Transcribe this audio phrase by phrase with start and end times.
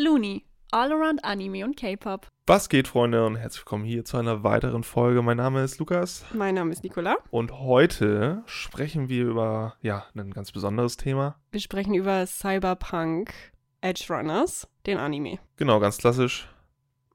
[0.00, 2.28] Looney, All Around Anime und K-Pop.
[2.46, 5.22] Was geht, Freunde, und herzlich willkommen hier zu einer weiteren Folge.
[5.22, 7.16] Mein Name ist Lukas Mein Name ist Nicola.
[7.30, 11.34] und heute sprechen wir über, ja, ein ganz besonderes Thema.
[11.50, 13.34] Wir sprechen über Cyberpunk
[13.80, 15.40] Edge Runners, den Anime.
[15.56, 16.46] Genau, ganz klassisch.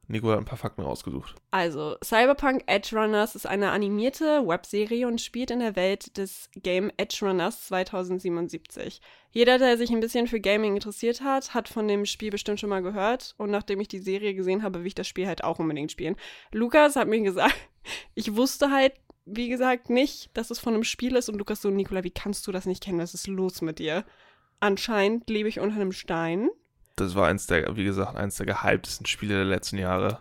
[0.07, 1.35] Nico hat ein paar Fakten rausgesucht.
[1.51, 6.91] Also, Cyberpunk Edge Runners ist eine animierte Webserie und spielt in der Welt des Game
[6.97, 9.02] Edge Runners 2077.
[9.31, 12.70] Jeder, der sich ein bisschen für Gaming interessiert hat, hat von dem Spiel bestimmt schon
[12.70, 13.34] mal gehört.
[13.38, 16.17] Und nachdem ich die Serie gesehen habe, will ich das Spiel halt auch unbedingt spielen.
[16.51, 17.55] Lukas hat mir gesagt,
[18.13, 18.93] ich wusste halt,
[19.26, 21.29] wie gesagt, nicht, dass es von einem Spiel ist.
[21.29, 22.99] Und Lukas so, Nikola, wie kannst du das nicht kennen?
[22.99, 24.05] Was ist los mit dir?
[24.59, 26.49] Anscheinend lebe ich unter einem Stein.
[26.95, 30.20] Das war eins der, wie gesagt, eins der gehyptesten Spiele der letzten Jahre.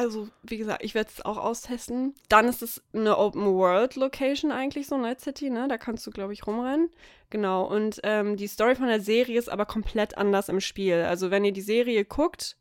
[0.00, 2.14] Also, wie gesagt, ich werde es auch austesten.
[2.30, 5.68] Dann ist es eine Open-World-Location eigentlich, so Night City, ne?
[5.68, 6.88] Da kannst du, glaube ich, rumrennen.
[7.28, 7.64] Genau.
[7.64, 11.02] Und ähm, die Story von der Serie ist aber komplett anders im Spiel.
[11.02, 12.56] Also, wenn ihr die Serie guckt,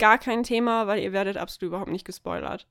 [0.00, 2.66] gar kein Thema, weil ihr werdet absolut überhaupt nicht gespoilert.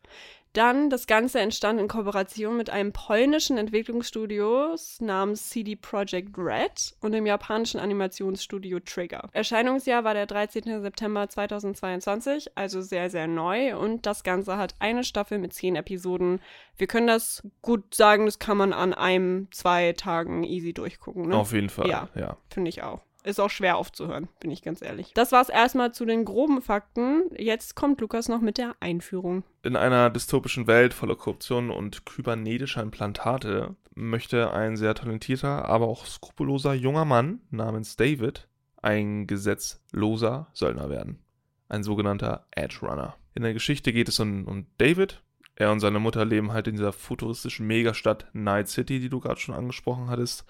[0.53, 7.11] Dann, das Ganze entstand in Kooperation mit einem polnischen Entwicklungsstudio namens CD Projekt Red und
[7.11, 9.29] dem japanischen Animationsstudio Trigger.
[9.33, 10.81] Erscheinungsjahr war der 13.
[10.81, 16.41] September 2022, also sehr, sehr neu und das Ganze hat eine Staffel mit zehn Episoden.
[16.77, 21.29] Wir können das gut sagen, das kann man an einem, zwei Tagen easy durchgucken.
[21.29, 21.35] Ne?
[21.35, 21.87] Auf jeden Fall.
[21.87, 22.09] Ja.
[22.15, 22.37] ja.
[22.49, 23.01] Finde ich auch.
[23.23, 25.11] Ist auch schwer aufzuhören, bin ich ganz ehrlich.
[25.13, 27.23] Das war's erstmal zu den groben Fakten.
[27.37, 29.43] Jetzt kommt Lukas noch mit der Einführung.
[29.63, 36.05] In einer dystopischen Welt voller Korruption und kybernetischer Implantate möchte ein sehr talentierter, aber auch
[36.05, 38.47] skrupelloser junger Mann namens David
[38.81, 41.19] ein gesetzloser Söldner werden.
[41.67, 43.15] Ein sogenannter Edge Runner.
[43.35, 45.21] In der Geschichte geht es um, um David.
[45.59, 49.41] Er und seine Mutter leben halt in dieser futuristischen Megastadt Night City, die du gerade
[49.41, 50.45] schon angesprochen hattest.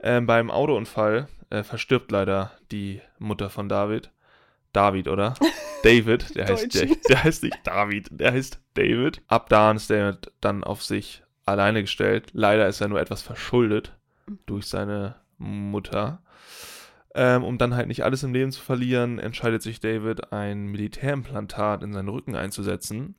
[0.00, 4.10] Ähm, beim Autounfall äh, verstirbt leider die Mutter von David.
[4.72, 5.34] David, oder?
[5.84, 9.20] David, der heißt, der, der heißt nicht David, der heißt David.
[9.28, 12.30] Ab da ist David dann auf sich alleine gestellt.
[12.32, 13.92] Leider ist er nur etwas verschuldet
[14.46, 16.22] durch seine Mutter.
[17.14, 21.82] Ähm, um dann halt nicht alles im Leben zu verlieren, entscheidet sich David, ein Militärimplantat
[21.82, 23.16] in seinen Rücken einzusetzen.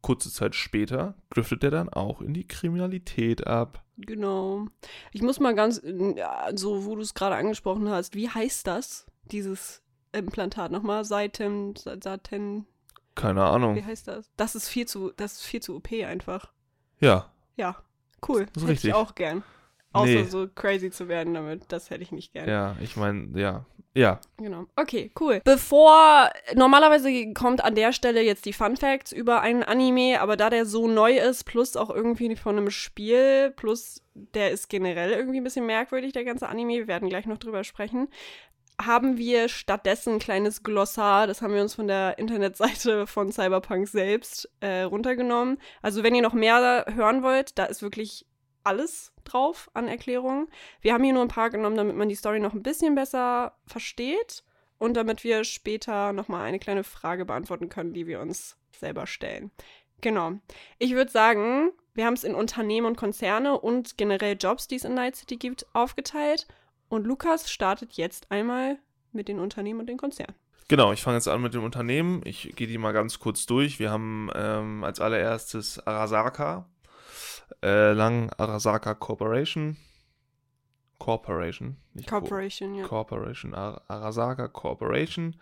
[0.00, 3.82] Kurze Zeit später driftet er dann auch in die Kriminalität ab.
[3.96, 4.66] Genau.
[5.12, 9.06] Ich muss mal ganz, ja, so wo du es gerade angesprochen hast, wie heißt das,
[9.32, 9.82] dieses
[10.12, 11.04] Implantat nochmal?
[11.04, 12.66] Seiten, Saten,
[13.16, 13.74] Keine Ahnung.
[13.74, 14.30] wie heißt das?
[14.36, 16.52] Das ist viel zu, das ist viel zu OP einfach.
[17.00, 17.76] Ja, Ja,
[18.28, 18.46] cool.
[18.52, 18.88] Das ist hätte richtig.
[18.90, 19.42] ich auch gern.
[19.92, 20.24] Außer Nee.
[20.24, 22.48] so crazy zu werden damit, das hätte ich nicht gern.
[22.48, 23.64] ja, ich meine, ja.
[23.94, 24.66] Ja, Genau.
[24.76, 25.40] Okay, cool.
[25.44, 30.50] Bevor, normalerweise kommt an der Stelle jetzt die Fun Facts über einen Anime, aber da
[30.50, 35.40] der so neu ist, plus auch irgendwie von einem Spiel, plus der ist generell irgendwie
[35.40, 38.08] ein bisschen merkwürdig, der ganze Anime, wir werden gleich noch drüber sprechen,
[38.80, 43.88] haben wir stattdessen ein kleines Glossar, das haben wir uns von der Internetseite von Cyberpunk
[43.88, 45.58] selbst äh, runtergenommen.
[45.82, 48.26] Also wenn ihr noch mehr hören wollt, da ist wirklich
[48.64, 50.48] alles drauf an Erklärungen.
[50.80, 53.56] Wir haben hier nur ein paar genommen, damit man die Story noch ein bisschen besser
[53.66, 54.44] versteht
[54.78, 59.50] und damit wir später nochmal eine kleine Frage beantworten können, die wir uns selber stellen.
[60.00, 60.32] Genau.
[60.78, 64.84] Ich würde sagen, wir haben es in Unternehmen und Konzerne und generell Jobs, die es
[64.84, 66.46] in Night City gibt, aufgeteilt.
[66.88, 68.78] Und Lukas startet jetzt einmal
[69.12, 70.36] mit den Unternehmen und den Konzernen.
[70.68, 72.20] Genau, ich fange jetzt an mit dem Unternehmen.
[72.24, 73.78] Ich gehe die mal ganz kurz durch.
[73.78, 76.68] Wir haben ähm, als allererstes Arasaka,
[77.62, 79.76] äh, lang Arasaka Corporation.
[80.98, 82.84] Corporation, nicht Co- Corporation, ja.
[82.86, 85.36] Corporation, Ar Arasaka Corporation.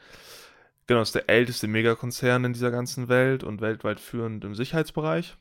[0.87, 5.37] Genau, ist der älteste Megakonzern in dieser ganzen Welt und weltweit führend im Sicherheitsbereich.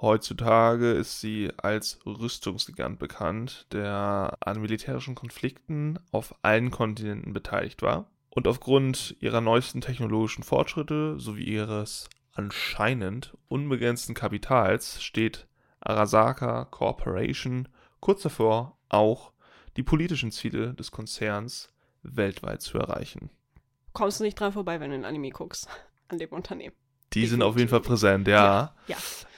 [0.00, 8.08] Heutzutage ist sie als Rüstungsgigant bekannt, der an militärischen Konflikten auf allen Kontinenten beteiligt war.
[8.30, 15.47] Und aufgrund ihrer neuesten technologischen Fortschritte sowie ihres anscheinend unbegrenzten Kapitals steht
[15.80, 17.68] Arasaka Corporation
[18.00, 19.32] kurz davor, auch
[19.76, 21.72] die politischen Ziele des Konzerns
[22.02, 23.30] weltweit zu erreichen.
[23.92, 25.68] Kommst du nicht dran vorbei, wenn du ein Anime guckst
[26.08, 26.74] an dem Unternehmen.
[27.14, 28.74] Die sind auf jeden Fall präsent, ja.
[28.86, 28.96] Ja.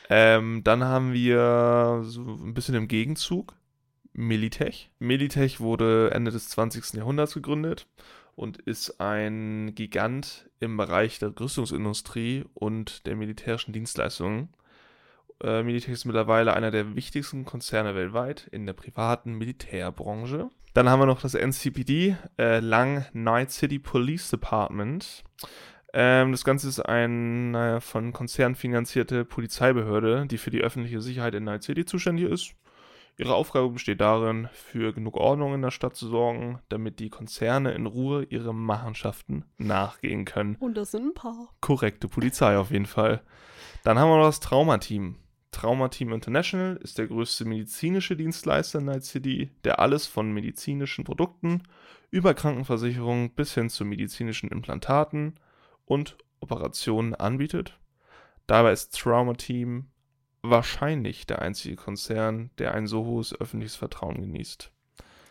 [0.08, 3.54] Ähm, dann haben wir so ein bisschen im Gegenzug
[4.12, 4.90] Militech.
[4.98, 6.94] Militech wurde Ende des 20.
[6.94, 7.86] Jahrhunderts gegründet
[8.34, 14.48] und ist ein Gigant im Bereich der Rüstungsindustrie und der militärischen Dienstleistungen.
[15.42, 20.50] Äh, Militech ist mittlerweile einer der wichtigsten Konzerne weltweit in der privaten Militärbranche.
[20.74, 25.24] Dann haben wir noch das NCPD, äh, lang Night City Police Department.
[25.92, 31.44] Ähm, das Ganze ist eine von Konzernen finanzierte Polizeibehörde, die für die öffentliche Sicherheit in
[31.44, 32.54] Night City zuständig ist.
[33.18, 37.72] Ihre Aufgabe besteht darin, für genug Ordnung in der Stadt zu sorgen, damit die Konzerne
[37.72, 40.56] in Ruhe ihre Machenschaften nachgehen können.
[40.58, 41.48] Und das sind ein paar.
[41.60, 43.20] Korrekte Polizei auf jeden Fall.
[43.84, 45.16] Dann haben wir noch das Traumateam.
[45.52, 51.62] Traumateam International ist der größte medizinische Dienstleister in Night City, der alles von medizinischen Produkten
[52.10, 55.34] über Krankenversicherungen bis hin zu medizinischen Implantaten
[55.84, 57.78] und Operationen anbietet.
[58.46, 59.90] Dabei ist Traumateam
[60.42, 64.72] wahrscheinlich der einzige Konzern, der ein so hohes öffentliches Vertrauen genießt.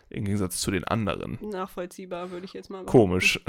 [0.10, 1.38] Im Gegensatz zu den anderen.
[1.42, 2.88] Nachvollziehbar, würde ich jetzt mal sagen.
[2.88, 3.40] Komisch.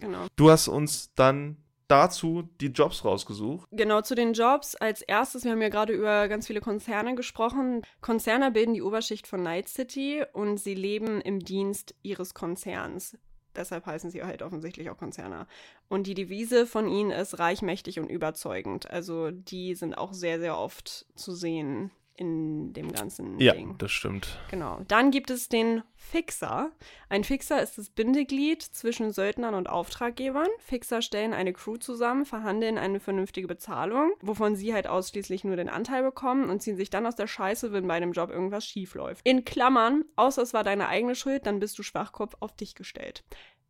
[0.00, 0.26] Genau.
[0.36, 1.56] Du hast uns dann
[1.88, 3.68] dazu die Jobs rausgesucht.
[3.72, 4.74] Genau, zu den Jobs.
[4.74, 7.82] Als erstes, wir haben ja gerade über ganz viele Konzerne gesprochen.
[8.00, 13.16] Konzerne bilden die Oberschicht von Night City und sie leben im Dienst ihres Konzerns.
[13.54, 15.46] Deshalb heißen sie halt offensichtlich auch Konzerne.
[15.88, 18.90] Und die Devise von ihnen ist reich, mächtig und überzeugend.
[18.90, 23.76] Also die sind auch sehr, sehr oft zu sehen in dem ganzen Ja, Ding.
[23.78, 24.38] das stimmt.
[24.50, 24.80] Genau.
[24.88, 26.70] Dann gibt es den Fixer.
[27.08, 30.48] Ein Fixer ist das Bindeglied zwischen Söldnern und Auftraggebern.
[30.58, 35.68] Fixer stellen eine Crew zusammen, verhandeln eine vernünftige Bezahlung, wovon sie halt ausschließlich nur den
[35.68, 38.94] Anteil bekommen und ziehen sich dann aus der Scheiße, wenn bei einem Job irgendwas schief
[38.94, 39.26] läuft.
[39.26, 43.24] In Klammern, außer es war deine eigene Schuld, dann bist du Schwachkopf auf dich gestellt.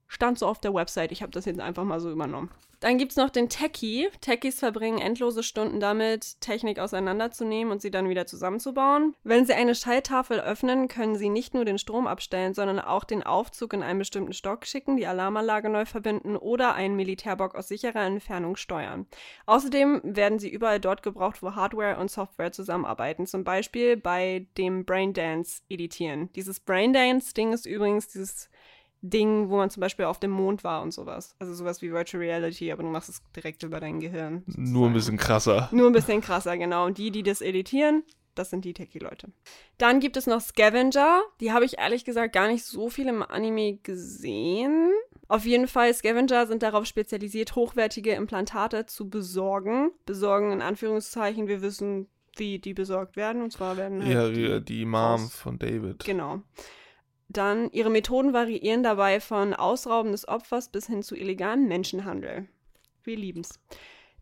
[0.08, 1.12] Stand so auf der Website.
[1.12, 2.50] Ich habe das jetzt einfach mal so übernommen.
[2.80, 4.08] Dann gibt es noch den Techie.
[4.20, 9.14] Techies verbringen endlose Stunden damit, Technik auseinanderzunehmen und sie dann wieder zusammenzubauen.
[9.24, 13.22] Wenn sie eine Schalltafel öffnen, können sie nicht nur den Strom abstellen, sondern auch den
[13.22, 18.04] Aufzug in einen bestimmten Stock schicken, die Alarmanlage neu verbinden oder einen Militärbock aus sicherer
[18.04, 19.06] Entfernung steuern.
[19.46, 23.26] Außerdem werden sie überall dort gebraucht, wo Hardware und Software zusammenarbeiten.
[23.26, 26.30] Zum Beispiel bei dem Braindance editieren.
[26.34, 28.50] Dieses Braindance-Ding ist übrigens dieses
[29.10, 31.34] Ding, wo man zum Beispiel auf dem Mond war und sowas.
[31.38, 34.42] Also sowas wie Virtual Reality, aber du machst es direkt über dein Gehirn.
[34.46, 34.92] Nur ein sozusagen.
[34.94, 35.68] bisschen krasser.
[35.72, 36.86] Nur ein bisschen krasser, genau.
[36.86, 38.02] Und die, die das editieren,
[38.34, 39.28] das sind die Techie-Leute.
[39.78, 41.22] Dann gibt es noch Scavenger.
[41.40, 44.90] Die habe ich ehrlich gesagt gar nicht so viel im Anime gesehen.
[45.28, 49.90] Auf jeden Fall, Scavenger sind darauf spezialisiert, hochwertige Implantate zu besorgen.
[50.04, 53.40] Besorgen in Anführungszeichen, wir wissen, wie die besorgt werden.
[53.42, 56.04] Und zwar werden halt Ja, die die, die Mom aus- von David.
[56.04, 56.42] Genau.
[57.28, 62.48] Dann, ihre Methoden variieren dabei von Ausrauben des Opfers bis hin zu illegalen Menschenhandel.
[63.02, 63.60] Wir lieben's.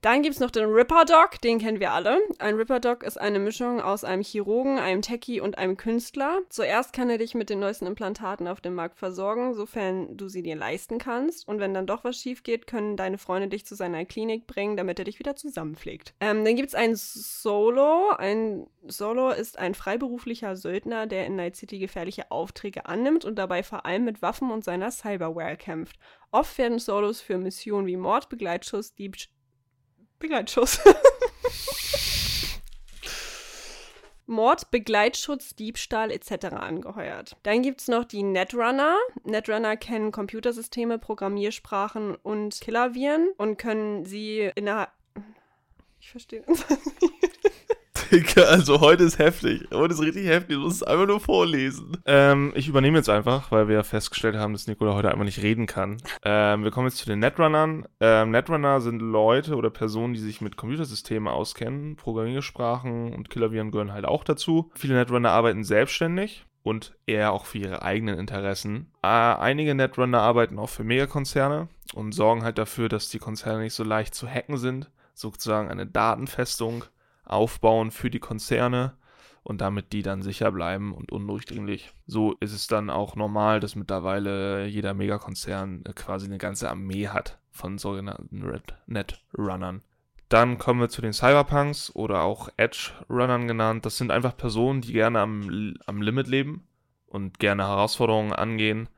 [0.04, 2.20] Dann gibt's noch den Ripper Dog, den kennen wir alle.
[2.38, 6.42] Ein Ripper Dog ist eine Mischung aus einem Chirurgen, einem Techie und einem Künstler.
[6.50, 10.42] Zuerst kann er dich mit den neuesten Implantaten auf dem Markt versorgen, sofern du sie
[10.42, 11.48] dir leisten kannst.
[11.48, 14.76] Und wenn dann doch was schief geht, können deine Freunde dich zu seiner Klinik bringen,
[14.76, 16.12] damit er dich wieder zusammenpflegt.
[16.20, 18.10] Ähm, dann gibt's ein Solo.
[18.10, 23.62] Ein Solo ist ein freiberuflicher Söldner, der in Night City gefährliche Aufträge annimmt und dabei
[23.62, 25.96] vor allem mit Waffen und seiner Cyberware kämpft.
[26.30, 29.32] Oft werden Solos für Missionen wie Mord, Begleitschuss, Diebstahl
[30.24, 30.80] Begleitschuss.
[34.26, 36.46] Mord, Begleitschutz, Diebstahl etc.
[36.46, 37.36] angeheuert.
[37.42, 38.96] Dann gibt es noch die Netrunner.
[39.24, 44.92] Netrunner kennen Computersysteme, Programmiersprachen und Killerviren und können sie innerhalb.
[46.00, 46.42] Ich verstehe.
[48.36, 49.66] Also heute ist heftig.
[49.72, 50.56] Heute ist richtig heftig.
[50.56, 51.96] Du musst es einfach nur vorlesen.
[52.06, 55.66] Ähm, ich übernehme jetzt einfach, weil wir festgestellt haben, dass Nikola heute einfach nicht reden
[55.66, 55.96] kann.
[56.24, 57.88] Ähm, wir kommen jetzt zu den Netrunnern.
[57.98, 61.96] Ähm, Netrunner sind Leute oder Personen, die sich mit Computersystemen auskennen.
[61.96, 64.70] Programmiersprachen und Killerviren gehören halt auch dazu.
[64.74, 68.92] Viele Netrunner arbeiten selbstständig und eher auch für ihre eigenen Interessen.
[69.02, 73.74] Äh, einige Netrunner arbeiten auch für Megakonzerne und sorgen halt dafür, dass die Konzerne nicht
[73.74, 74.90] so leicht zu hacken sind.
[75.14, 76.84] Sozusagen eine Datenfestung
[77.24, 78.96] aufbauen für die Konzerne
[79.44, 81.92] und damit die dann sicher bleiben und undurchdringlich.
[82.06, 87.08] So ist es dann auch normal, dass mittlerweile jeder Megakonzern äh, quasi eine ganze Armee
[87.08, 89.82] hat von sogenannten Red Net-Runnern.
[90.30, 93.84] Dann kommen wir zu den Cyberpunks oder auch Edge-Runnern genannt.
[93.84, 96.66] Das sind einfach Personen, die gerne am, am Limit leben
[97.06, 98.88] und gerne Herausforderungen angehen.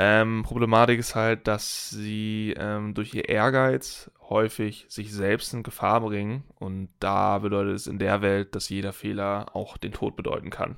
[0.00, 6.00] Ähm, Problematik ist halt, dass sie ähm, durch ihr Ehrgeiz häufig sich selbst in Gefahr
[6.02, 10.50] bringen und da bedeutet es in der Welt, dass jeder Fehler auch den Tod bedeuten
[10.50, 10.76] kann.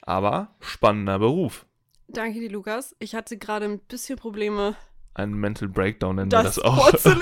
[0.00, 1.66] Aber spannender Beruf.
[2.08, 2.96] Danke dir, Lukas.
[2.98, 4.74] Ich hatte gerade ein bisschen Probleme,
[5.12, 6.88] Ein Mental Breakdown nennen wir das, das auch.
[6.88, 7.20] vorzulesen.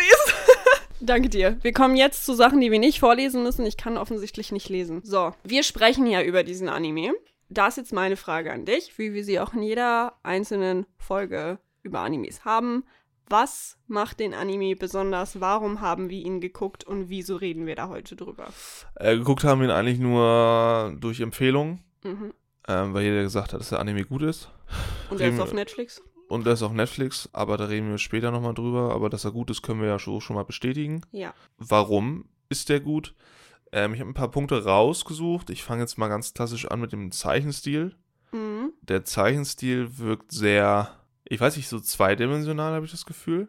[1.01, 1.59] Danke dir.
[1.63, 3.67] Wir kommen jetzt zu Sachen, die wir nicht vorlesen müssen.
[3.67, 5.01] Ich kann offensichtlich nicht lesen.
[5.05, 7.13] So, wir sprechen ja über diesen Anime.
[7.51, 11.59] Da ist jetzt meine Frage an dich, wie wir sie auch in jeder einzelnen Folge
[11.83, 12.85] über Animes haben.
[13.31, 15.41] Was macht den Anime besonders?
[15.41, 18.49] Warum haben wir ihn geguckt und wieso reden wir da heute drüber?
[18.97, 22.33] Äh, geguckt haben wir ihn eigentlich nur durch Empfehlungen, Mhm.
[22.69, 24.51] ähm, weil jeder gesagt hat, dass der Anime gut ist.
[25.11, 26.03] Und er ist auf Netflix?
[26.29, 28.93] Und er ist auf Netflix, aber da reden wir später nochmal drüber.
[28.95, 31.01] Aber dass er gut ist, können wir ja schon, schon mal bestätigen.
[31.11, 31.33] Ja.
[31.57, 33.15] Warum ist der gut?
[33.73, 35.51] Ähm, ich habe ein paar Punkte rausgesucht.
[35.51, 37.95] Ich fange jetzt mal ganz klassisch an mit dem Zeichenstil.
[38.33, 38.73] Mhm.
[38.83, 40.91] Der Zeichenstil wirkt sehr,
[41.25, 43.49] ich weiß nicht, so zweidimensional habe ich das Gefühl.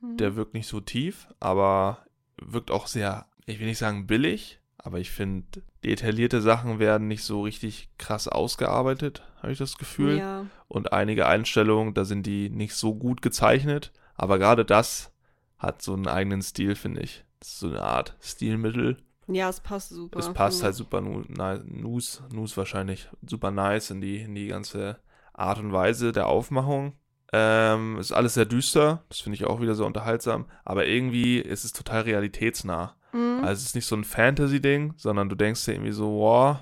[0.00, 0.16] Mhm.
[0.16, 2.04] Der wirkt nicht so tief, aber
[2.40, 7.24] wirkt auch sehr, ich will nicht sagen billig, aber ich finde, detaillierte Sachen werden nicht
[7.24, 10.18] so richtig krass ausgearbeitet, habe ich das Gefühl.
[10.18, 10.46] Ja.
[10.68, 15.12] Und einige Einstellungen, da sind die nicht so gut gezeichnet, aber gerade das
[15.58, 17.24] hat so einen eigenen Stil, finde ich.
[17.40, 18.98] Das ist so eine Art Stilmittel.
[19.28, 20.18] Ja, es passt super.
[20.18, 20.78] Es passt halt ich.
[20.78, 24.98] super Nus, Nus wahrscheinlich super nice in die, in die ganze
[25.34, 26.94] Art und Weise der Aufmachung.
[27.32, 31.64] Ähm, ist alles sehr düster, das finde ich auch wieder so unterhaltsam, aber irgendwie ist
[31.64, 32.96] es total realitätsnah.
[33.12, 33.40] Mhm.
[33.42, 36.56] Also es ist nicht so ein Fantasy-Ding, sondern du denkst dir irgendwie so, wow,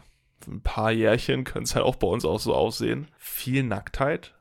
[0.48, 3.06] ein paar Jährchen könnte es halt auch bei uns auch so aussehen.
[3.16, 4.35] Viel Nacktheit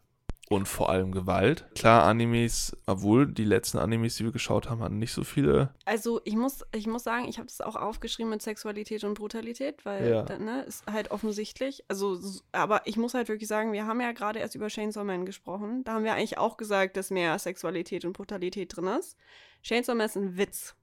[0.49, 1.65] und vor allem Gewalt.
[1.75, 5.73] Klar, Animes, obwohl die letzten Animes, die wir geschaut haben, hatten nicht so viele.
[5.85, 9.85] Also ich muss, ich muss sagen, ich habe das auch aufgeschrieben mit Sexualität und Brutalität,
[9.85, 10.21] weil Ja.
[10.23, 11.83] da, ne, ist halt offensichtlich.
[11.87, 12.19] Also,
[12.51, 15.83] aber ich muss halt wirklich sagen, wir haben ja gerade erst über Chainsaw Man gesprochen.
[15.83, 19.17] Da haben wir eigentlich auch gesagt, dass mehr Sexualität und Brutalität drin ist.
[19.63, 20.75] Chainsaw Man ist ein Witz.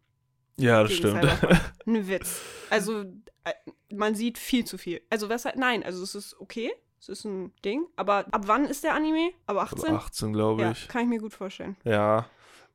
[0.58, 1.24] Ja, das stimmt.
[1.86, 2.40] Ein Witz.
[2.68, 3.04] Also
[3.44, 3.52] äh,
[3.92, 5.00] man sieht viel zu viel.
[5.08, 6.70] Also was halt, nein, also es ist okay.
[7.02, 7.86] Es ist ein Ding.
[7.96, 9.30] Aber ab wann ist der Anime?
[9.46, 9.92] Ab 18?
[9.92, 10.86] 18, glaube ja, ich.
[10.86, 11.76] kann ich mir gut vorstellen.
[11.82, 12.26] Ja.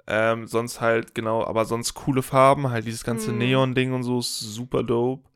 [0.06, 3.38] Ähm, sonst halt, genau, aber sonst coole Farben, halt dieses ganze Mhm.
[3.38, 5.30] Neon-Ding und so ist super dope.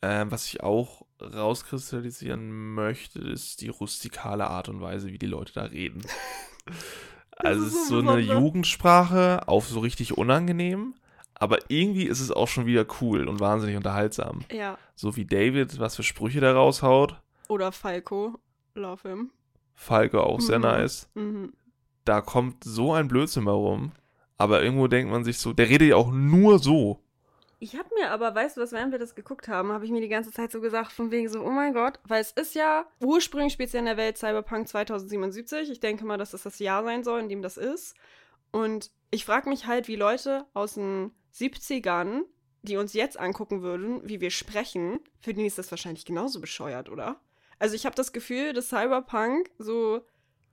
[0.00, 5.52] Ähm, was ich auch rauskristallisieren möchte, ist die rustikale Art und Weise, wie die Leute
[5.52, 6.00] da reden.
[7.36, 8.18] also es ist so eine.
[8.18, 10.94] Jugendsprache, auf so richtig unangenehm,
[11.34, 14.40] aber irgendwie ist es auch schon wieder cool und wahnsinnig unterhaltsam.
[14.50, 14.78] Ja.
[14.94, 17.20] So wie David, was für Sprüche da raushaut.
[17.52, 18.38] Oder Falco.
[18.74, 19.30] Love him.
[19.74, 20.64] Falco auch sehr Mhm.
[20.64, 21.08] nice.
[21.14, 21.52] Mhm.
[22.04, 23.92] da kommt so ein Blödsinn herum.
[24.36, 26.98] Aber irgendwo denkt man sich so, der redet ja auch nur so.
[27.60, 30.00] Ich habe mir aber, weißt du was, während wir das geguckt haben, habe ich mir
[30.00, 32.86] die ganze Zeit so gesagt, von wegen so, oh mein Gott, weil es ist ja,
[33.00, 35.70] ursprünglich spielt es ja in der Welt Cyberpunk 2077.
[35.70, 37.94] Ich denke mal, dass das das Jahr sein soll, in dem das ist.
[38.50, 42.22] Und ich frage mich halt, wie Leute aus den 70ern,
[42.62, 46.88] die uns jetzt angucken würden, wie wir sprechen, für die ist das wahrscheinlich genauso bescheuert,
[46.88, 47.20] oder?
[47.62, 50.00] Also ich habe das Gefühl, dass Cyberpunk so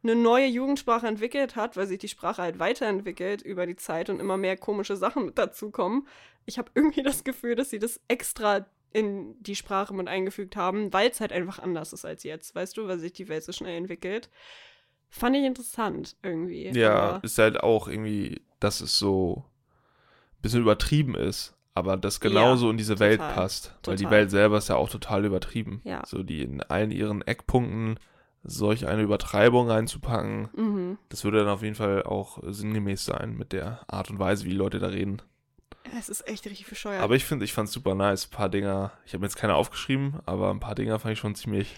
[0.04, 4.20] eine neue Jugendsprache entwickelt hat, weil sich die Sprache halt weiterentwickelt über die Zeit und
[4.20, 6.08] immer mehr komische Sachen mit dazukommen.
[6.46, 10.94] Ich habe irgendwie das Gefühl, dass sie das extra in die Sprache mit eingefügt haben,
[10.94, 13.54] weil es halt einfach anders ist als jetzt, weißt du, weil sich die Welt so
[13.54, 14.30] schnell entwickelt.
[15.10, 16.68] Fand ich interessant irgendwie.
[16.70, 19.44] Ja, aber- ist halt auch irgendwie, dass es so
[20.38, 21.56] ein bisschen übertrieben ist.
[21.76, 23.76] Aber das genauso in diese Welt total, passt.
[23.86, 24.18] Weil die total.
[24.20, 25.82] Welt selber ist ja auch total übertrieben.
[25.86, 26.02] Ja.
[26.06, 28.00] So die in allen ihren Eckpunkten
[28.44, 30.98] solch eine Übertreibung reinzupacken, Mhm.
[31.10, 34.50] das würde dann auf jeden Fall auch sinngemäß sein mit der Art und Weise, wie
[34.50, 35.22] die Leute da reden.
[35.98, 37.02] Es ist echt richtig bescheuert.
[37.02, 38.28] Aber ich finde, ich fand es super nice.
[38.28, 41.20] Ein paar Dinger, ich habe mir jetzt keine aufgeschrieben, aber ein paar Dinger fand ich
[41.20, 41.76] schon ziemlich,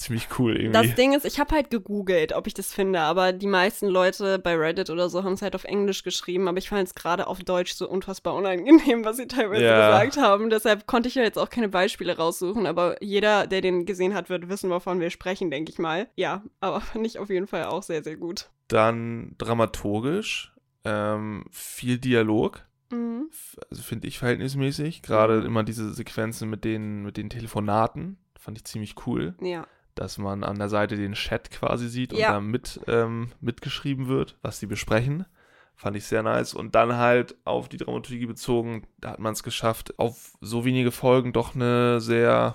[0.00, 0.72] ziemlich cool irgendwie.
[0.88, 4.38] Das Ding ist, ich habe halt gegoogelt, ob ich das finde, aber die meisten Leute
[4.38, 7.26] bei Reddit oder so haben es halt auf Englisch geschrieben, aber ich fand es gerade
[7.26, 9.76] auf Deutsch so unfassbar unangenehm, was sie teilweise Ja.
[10.00, 10.50] gesagt haben.
[10.50, 14.30] Deshalb konnte ich ja jetzt auch keine Beispiele raussuchen, aber jeder, der den gesehen hat,
[14.30, 16.08] wird wissen, wovon wir sprechen, denke ich mal.
[16.16, 18.50] Ja, aber fand ich auf jeden Fall auch sehr, sehr gut.
[18.68, 20.52] Dann dramaturgisch,
[20.84, 23.30] ähm, viel Dialog, Mhm.
[23.70, 25.02] also finde ich verhältnismäßig.
[25.02, 25.46] Gerade Mhm.
[25.46, 29.66] immer diese Sequenzen mit den, mit den Telefonaten, fand ich ziemlich cool, Ja.
[29.94, 32.32] Dass man an der Seite den Chat quasi sieht und Ja.
[32.32, 35.26] da mit, ähm, mitgeschrieben wird, was sie besprechen.
[35.74, 36.52] Fand ich sehr nice.
[36.54, 40.90] Und dann halt auf die Dramaturgie bezogen, da hat man es geschafft, auf so wenige
[40.90, 42.54] Folgen doch eine sehr,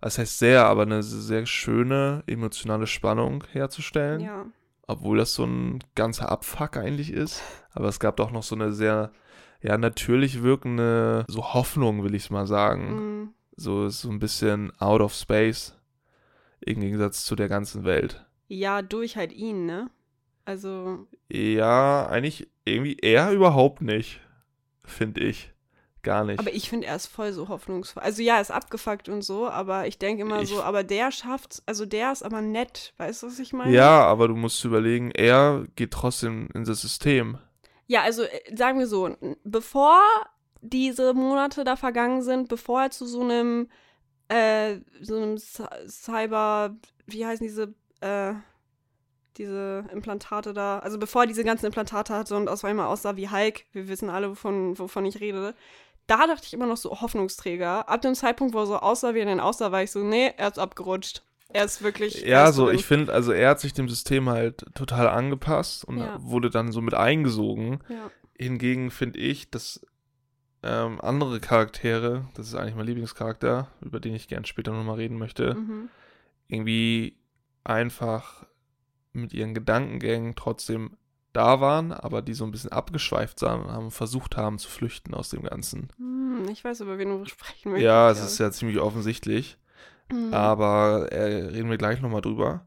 [0.00, 4.46] das heißt sehr, aber eine sehr schöne emotionale Spannung herzustellen Ja.
[4.86, 7.42] obwohl das so ein ganzer Abfuck eigentlich ist.
[7.72, 9.12] Aber es gab doch noch so eine sehr,
[9.62, 12.94] ja, natürlich wirkende, so Hoffnung, will ich es mal sagen.
[13.20, 13.34] Mhm.
[13.56, 15.76] So so ein bisschen out of space
[16.60, 18.24] im Gegensatz zu der ganzen Welt.
[18.48, 19.90] Ja, durch halt ihn, ne?
[20.44, 24.20] Also, Ja, eigentlich irgendwie eher überhaupt nicht,
[24.84, 25.52] finde ich.
[26.02, 26.38] Gar nicht.
[26.40, 28.02] aber ich finde, er ist voll so hoffnungsvoll.
[28.02, 31.12] Also ja, er ist abgefuckt und so, aber ich denke immer Ich- so, aber der
[31.12, 33.70] schafft's, also der ist aber nett, weißt du, was ich meine?
[33.74, 37.36] ja, aber du musst überlegen, er geht trotzdem in das System.
[37.86, 39.14] Ja, also äh, sagen wir so,
[39.44, 40.00] bevor
[40.62, 43.68] diese Monate da vergangen sind, bevor er zu so einem,
[44.30, 48.34] äh, so einem Cy- Cyber, wie heißen diese, äh,
[49.36, 53.28] diese Implantate da, also bevor er diese ganzen Implantate hatte und aus einmal aussah wie
[53.30, 55.54] Hulk, wir wissen alle, wovon, wovon ich rede,
[56.06, 57.88] da dachte ich immer noch so Hoffnungsträger.
[57.88, 60.32] Ab dem Zeitpunkt, wo er so aussah, wie er denn aussah, war ich so, nee,
[60.36, 61.22] er ist abgerutscht.
[61.52, 62.22] Er ist wirklich.
[62.22, 62.76] Ja, so, drin.
[62.76, 66.16] ich finde, also er hat sich dem System halt total angepasst und Ja.
[66.20, 67.80] wurde dann so mit eingesogen.
[67.88, 68.10] Ja.
[68.38, 69.80] Hingegen finde ich, dass
[70.62, 75.18] ähm, andere Charaktere, das ist eigentlich mein Lieblingscharakter, über den ich gern später nochmal reden
[75.18, 75.88] möchte, Mhm.
[76.48, 77.16] irgendwie
[77.64, 78.44] einfach
[79.12, 80.96] mit ihren Gedankengängen trotzdem
[81.32, 85.14] da waren, aber die so ein bisschen abgeschweift sahen und haben versucht haben zu flüchten
[85.14, 85.88] aus dem Ganzen.
[85.96, 87.84] Hm, ich weiß, über wen du sprechen möchtest.
[87.84, 89.56] Ja, es ist ja ziemlich offensichtlich,
[90.12, 90.34] Mhm.
[90.34, 92.66] aber äh, reden wir gleich nochmal drüber.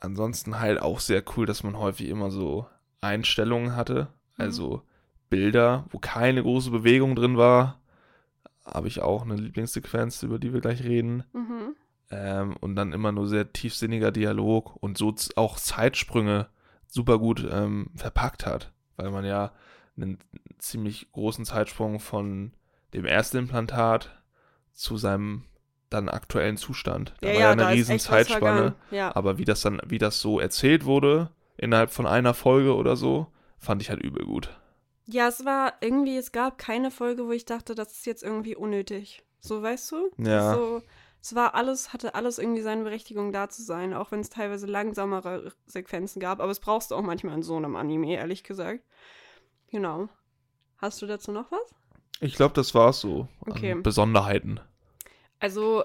[0.00, 2.66] Ansonsten halt auch sehr cool, dass man häufig immer so
[3.00, 4.44] Einstellungen hatte, Mhm.
[4.44, 4.82] also
[5.32, 7.80] Bilder, wo keine große Bewegung drin war.
[8.66, 11.24] Habe ich auch eine Lieblingssequenz, über die wir gleich reden.
[11.32, 11.74] Mhm.
[12.10, 16.48] Ähm, und dann immer nur sehr tiefsinniger Dialog und so auch Zeitsprünge
[16.86, 19.52] super gut ähm, verpackt hat, weil man ja
[19.96, 20.18] einen
[20.58, 22.52] ziemlich großen Zeitsprung von
[22.92, 24.10] dem ersten Implantat
[24.72, 25.44] zu seinem
[25.88, 27.14] dann aktuellen Zustand.
[27.22, 28.74] Da Ja, war ja, ja eine riesen Zeitspanne.
[28.90, 29.16] Ja.
[29.16, 33.28] aber wie das dann, wie das so erzählt wurde, innerhalb von einer Folge oder so,
[33.56, 34.50] fand ich halt übel gut.
[35.06, 38.56] Ja, es war irgendwie, es gab keine Folge, wo ich dachte, das ist jetzt irgendwie
[38.56, 39.22] unnötig.
[39.40, 40.10] So, weißt du?
[40.18, 40.54] Es Ja.
[40.54, 40.82] So,
[41.20, 44.66] es war alles, hatte alles irgendwie seine Berechtigung da zu sein, auch wenn es teilweise
[44.66, 46.40] langsamere Sequenzen gab.
[46.40, 48.84] Aber es brauchst du auch manchmal in so einem Anime, ehrlich gesagt.
[49.70, 50.08] Genau.
[50.78, 51.74] Hast du dazu noch was?
[52.20, 53.28] Ich glaube, das war's so.
[53.46, 53.74] Okay.
[53.74, 54.60] Besonderheiten.
[55.38, 55.84] Also,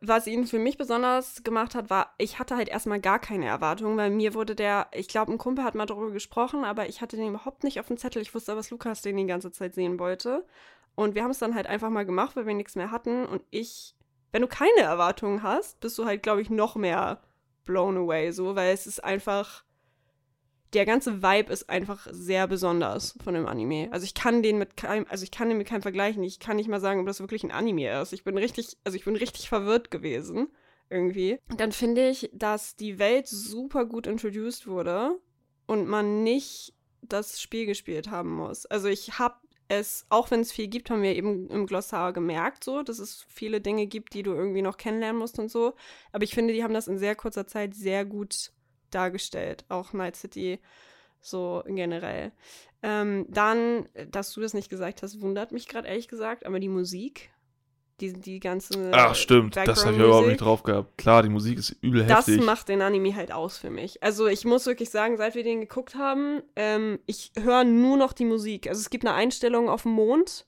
[0.00, 3.96] was ihn für mich besonders gemacht hat, war, ich hatte halt erstmal gar keine Erwartungen,
[3.96, 7.16] weil mir wurde der, ich glaube, ein Kumpel hat mal darüber gesprochen, aber ich hatte
[7.16, 8.22] den überhaupt nicht auf dem Zettel.
[8.22, 10.44] Ich wusste aber, dass Lukas den die ganze Zeit sehen wollte.
[10.94, 13.26] Und wir haben es dann halt einfach mal gemacht, weil wir nichts mehr hatten.
[13.26, 13.94] Und ich,
[14.32, 17.20] wenn du keine Erwartungen hast, bist du halt, glaube ich, noch mehr
[17.64, 19.65] blown away, so, weil es ist einfach.
[20.72, 23.88] Der ganze Vibe ist einfach sehr besonders von dem Anime.
[23.92, 26.22] Also ich kann den mit keinem, also ich kann den mit keinem vergleichen.
[26.22, 28.12] Ich kann nicht mal sagen, ob das wirklich ein Anime ist.
[28.12, 30.48] Ich bin richtig, also ich bin richtig verwirrt gewesen
[30.90, 31.38] irgendwie.
[31.56, 35.18] Dann finde ich, dass die Welt super gut introduced wurde
[35.66, 38.66] und man nicht das Spiel gespielt haben muss.
[38.66, 39.36] Also ich habe
[39.68, 43.26] es, auch wenn es viel gibt, haben wir eben im Glossar gemerkt, so, dass es
[43.28, 45.74] viele Dinge gibt, die du irgendwie noch kennenlernen musst und so.
[46.12, 48.52] Aber ich finde, die haben das in sehr kurzer Zeit sehr gut
[48.90, 50.58] dargestellt, auch Night City
[51.20, 52.32] so generell.
[52.82, 56.68] Ähm, dann, dass du das nicht gesagt hast, wundert mich gerade ehrlich gesagt, aber die
[56.68, 57.30] Musik,
[58.00, 59.56] die, die ganze Ach, stimmt.
[59.56, 60.98] Das habe ich überhaupt nicht drauf gehabt.
[60.98, 62.44] Klar, die Musik ist übel Das heftig.
[62.44, 64.02] macht den Anime halt aus für mich.
[64.02, 68.12] Also ich muss wirklich sagen, seit wir den geguckt haben, ähm, ich höre nur noch
[68.12, 68.68] die Musik.
[68.68, 70.46] Also es gibt eine Einstellung auf dem Mond.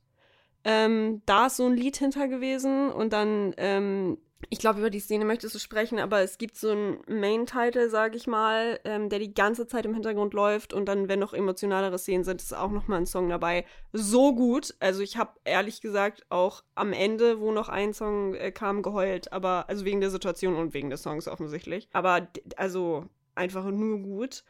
[0.65, 4.19] Ähm, da ist so ein Lied hinter gewesen und dann, ähm,
[4.51, 8.17] ich glaube, über die Szene möchtest du sprechen, aber es gibt so einen Main-Title, sage
[8.17, 11.99] ich mal, ähm, der die ganze Zeit im Hintergrund läuft und dann, wenn noch emotionalere
[11.99, 13.65] Szenen sind, ist auch noch mal ein Song dabei.
[13.93, 14.75] So gut.
[14.79, 19.33] Also ich habe ehrlich gesagt auch am Ende, wo noch ein Song äh, kam, geheult,
[19.33, 21.89] aber also wegen der Situation und wegen des Songs offensichtlich.
[21.93, 24.45] Aber also einfach nur gut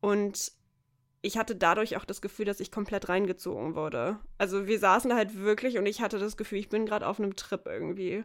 [0.00, 0.52] und
[1.20, 4.18] ich hatte dadurch auch das Gefühl, dass ich komplett reingezogen wurde.
[4.36, 7.18] Also wir saßen da halt wirklich und ich hatte das Gefühl, ich bin gerade auf
[7.18, 8.24] einem Trip irgendwie.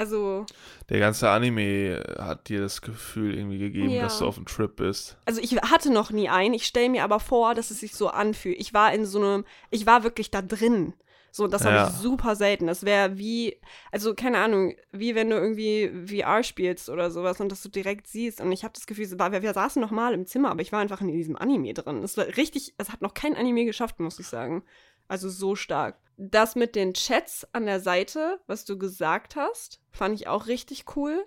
[0.00, 0.46] Also,
[0.88, 4.02] Der ganze Anime hat dir das Gefühl irgendwie gegeben, Ja.
[4.04, 5.18] dass du auf einem Trip bist.
[5.26, 6.54] also ich hatte noch nie einen.
[6.54, 8.56] Ich stelle mir aber vor, dass es sich so anfühlt.
[8.58, 10.94] Ich war in so einem, ich war wirklich da drin.
[11.32, 11.86] So, das habe Ja.
[11.88, 12.66] ich super selten.
[12.66, 13.56] Das wäre wie,
[13.92, 18.06] also keine Ahnung, wie wenn du irgendwie VR spielst oder sowas und das du direkt
[18.08, 18.40] siehst.
[18.40, 20.72] Und ich habe das Gefühl, war, wir, wir saßen noch mal im Zimmer, aber ich
[20.72, 22.02] war einfach in diesem Anime drin.
[22.02, 24.62] Es war richtig, es hat noch kein Anime geschafft, muss ich sagen.
[25.10, 25.98] Also so stark.
[26.16, 30.84] Das mit den Chats an der Seite, was du gesagt hast, fand ich auch richtig
[30.94, 31.24] cool.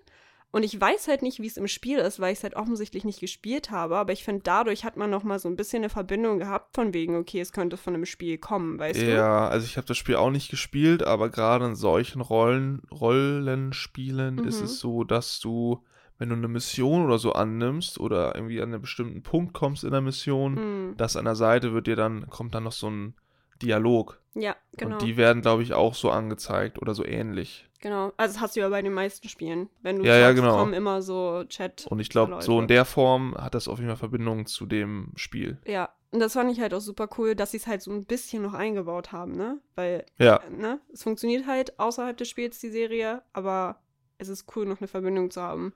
[0.51, 3.03] Und ich weiß halt nicht, wie es im Spiel ist, weil ich es halt offensichtlich
[3.03, 3.97] nicht gespielt habe.
[3.97, 6.93] Aber ich finde, dadurch hat man noch mal so ein bisschen eine Verbindung gehabt von
[6.93, 9.11] wegen, okay, es könnte von einem Spiel kommen, weißt du?
[9.11, 14.37] Ja, also ich habe das Spiel auch nicht gespielt, aber gerade in solchen Rollen, Rollenspielen
[14.39, 14.65] ist Mhm.
[14.67, 15.83] es so, dass du,
[16.19, 19.91] wenn du eine Mission oder so annimmst oder irgendwie an einen bestimmten Punkt kommst in
[19.91, 23.15] der Mission, Mm, dass an der Seite wird dir dann, kommt dann noch so ein
[23.63, 24.19] Dialog.
[24.35, 24.95] ja, genau.
[24.95, 27.67] Und die werden, glaube ich, auch so angezeigt oder so ähnlich.
[27.81, 28.11] genau.
[28.17, 29.69] Also das hast du ja bei den meisten Spielen.
[29.81, 30.57] Wenn du Ja, ja, sagst, genau.
[30.57, 31.85] kommen immer so Chat.
[31.87, 35.11] Und ich glaube, so in der Form hat das auf jeden Fall Verbindung zu dem
[35.15, 35.57] Spiel.
[35.65, 38.05] Ja, und das fand ich halt auch super cool, dass sie es halt so ein
[38.05, 39.59] bisschen noch eingebaut haben, ne?
[39.75, 43.77] Weil, Ja, ne, es funktioniert halt außerhalb des Spiels, die Serie, aber
[44.19, 45.73] es ist cool, noch eine Verbindung zu haben.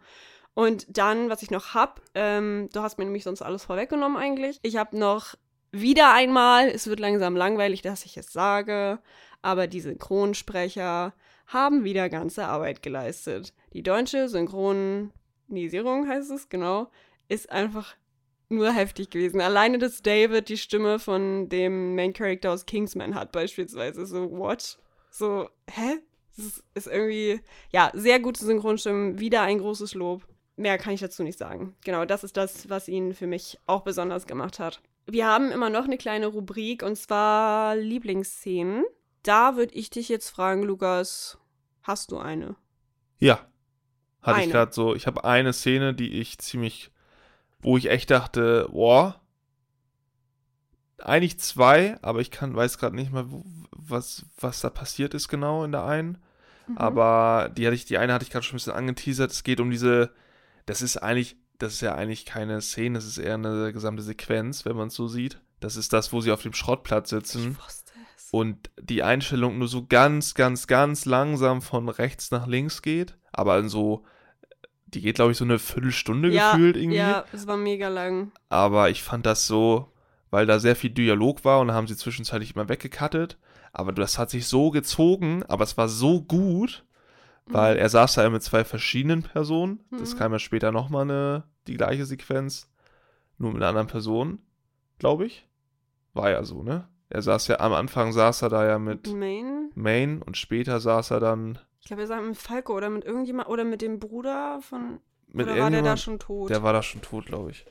[0.54, 4.60] Und dann, was ich noch hab, ähm, du hast mir nämlich sonst alles vorweggenommen eigentlich.
[4.64, 5.36] Ich habe noch
[5.72, 9.00] wieder einmal, es wird langsam langweilig, dass ich es sage,
[9.42, 11.14] aber die Synchronsprecher
[11.48, 13.54] haben wieder ganze Arbeit geleistet.
[13.74, 16.90] Die deutsche Synchronisierung heißt es, genau,
[17.30, 17.96] ist einfach
[18.50, 19.42] nur heftig gewesen.
[19.42, 24.06] Alleine, dass David die Stimme von dem Main Character aus Kingsman hat, beispielsweise.
[24.06, 24.78] So, what?
[25.10, 26.00] So, hä?
[26.36, 29.20] Das ist, irgendwie, ja, sehr gute Synchronstimmen.
[29.20, 30.28] Wieder ein großes Lob.
[30.56, 31.76] Mehr kann ich dazu nicht sagen.
[31.84, 34.82] Genau, das ist das, was ihn für mich auch besonders gemacht hat.
[35.10, 38.84] Wir haben immer noch eine kleine Rubrik und zwar Lieblingsszenen.
[39.24, 41.38] da würde ich dich jetzt fragen, Lukas,
[41.82, 42.56] hast du eine?
[43.18, 43.40] Ja.
[44.22, 44.52] Hatte ich Eine.
[44.52, 46.92] gerade so, ich habe eine Szene, die ich ziemlich,
[47.62, 49.22] wo ich echt dachte, boah,
[50.98, 55.28] eigentlich zwei, aber ich kann, weiß gerade nicht mal, wo, was, was da passiert ist
[55.28, 56.18] genau in der einen.
[56.68, 56.78] Mhm.
[56.78, 59.32] Aber die hatte ich, die eine hatte ich gerade schon ein bisschen angeteasert.
[59.32, 60.12] Es geht um diese,
[60.66, 64.66] das ist eigentlich, das ist ja eigentlich keine Szene, das ist eher eine gesamte Sequenz,
[64.66, 65.40] wenn man es so sieht.
[65.60, 67.58] Das ist das, wo sie auf dem Schrottplatz sitzen
[68.32, 73.18] und die Einstellung nur so ganz, ganz, ganz langsam von rechts nach links geht.
[73.32, 74.04] Aber in so,
[74.86, 76.98] die geht, glaube ich, so eine Viertelstunde ja, gefühlt irgendwie.
[76.98, 78.32] Ja, es war mega lang.
[78.50, 79.92] Aber ich fand das so,
[80.30, 83.38] weil da sehr viel Dialog war und da haben sie zwischenzeitlich immer weggekattet.
[83.74, 86.86] Aber das hat sich so gezogen, aber es war so gut,
[87.50, 87.82] weil Mhm.
[87.82, 89.80] er saß da ja mit zwei verschiedenen Personen.
[89.92, 90.18] Das Mhm.
[90.20, 92.70] kam ja später nochmal eine, die gleiche Sequenz,
[93.38, 94.40] nur mit einer anderen Person,
[95.00, 95.48] glaube ich.
[96.14, 96.88] War ja so, ne?
[97.10, 99.72] Er saß ja, am Anfang saß er da ja mit Main?
[99.76, 103.48] Main und später saß er dann Ich glaube, er sagt mit Falco oder mit irgendjemand
[103.48, 105.00] oder mit dem Bruder von.
[105.30, 106.50] mit oder war der da schon tot?
[106.50, 107.66] Der war da schon tot, glaube ich.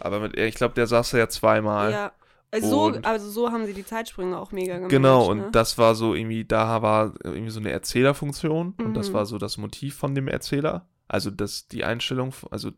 [0.00, 1.92] Aber mit, ich glaube, der saß da ja zweimal.
[1.92, 2.12] ja.
[2.50, 4.90] Also so, also so haben sie die Zeitsprünge auch mega gemacht.
[4.90, 5.48] Genau, und ne?
[5.52, 9.14] das war so irgendwie, da war irgendwie so eine Erzählerfunktion und das Mhm.
[9.14, 10.88] war so das Motiv von dem Erzähler.
[11.08, 12.70] Also das, die Einstellung, also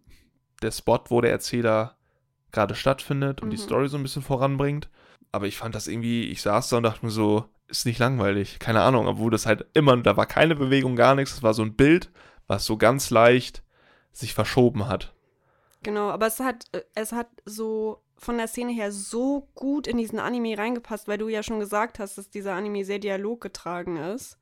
[0.62, 1.96] der Spot, wo der Erzähler
[2.52, 3.60] gerade stattfindet und die Mhm.
[3.62, 4.88] Story so ein bisschen voranbringt.
[5.32, 8.58] Aber ich fand das irgendwie, ich saß da und dachte mir so, ist nicht langweilig.
[8.58, 11.34] Keine Ahnung, obwohl das halt immer, da war keine Bewegung, gar nichts.
[11.34, 12.10] Es war so ein Bild,
[12.48, 13.62] was so ganz leicht
[14.10, 15.14] sich verschoben hat.
[15.84, 19.96] Genau, aber es hat, äh, es hat so von der Szene her so gut in
[19.96, 24.38] diesen Anime reingepasst, weil du ja schon gesagt hast, dass dieser Anime sehr dialoggetragen ist.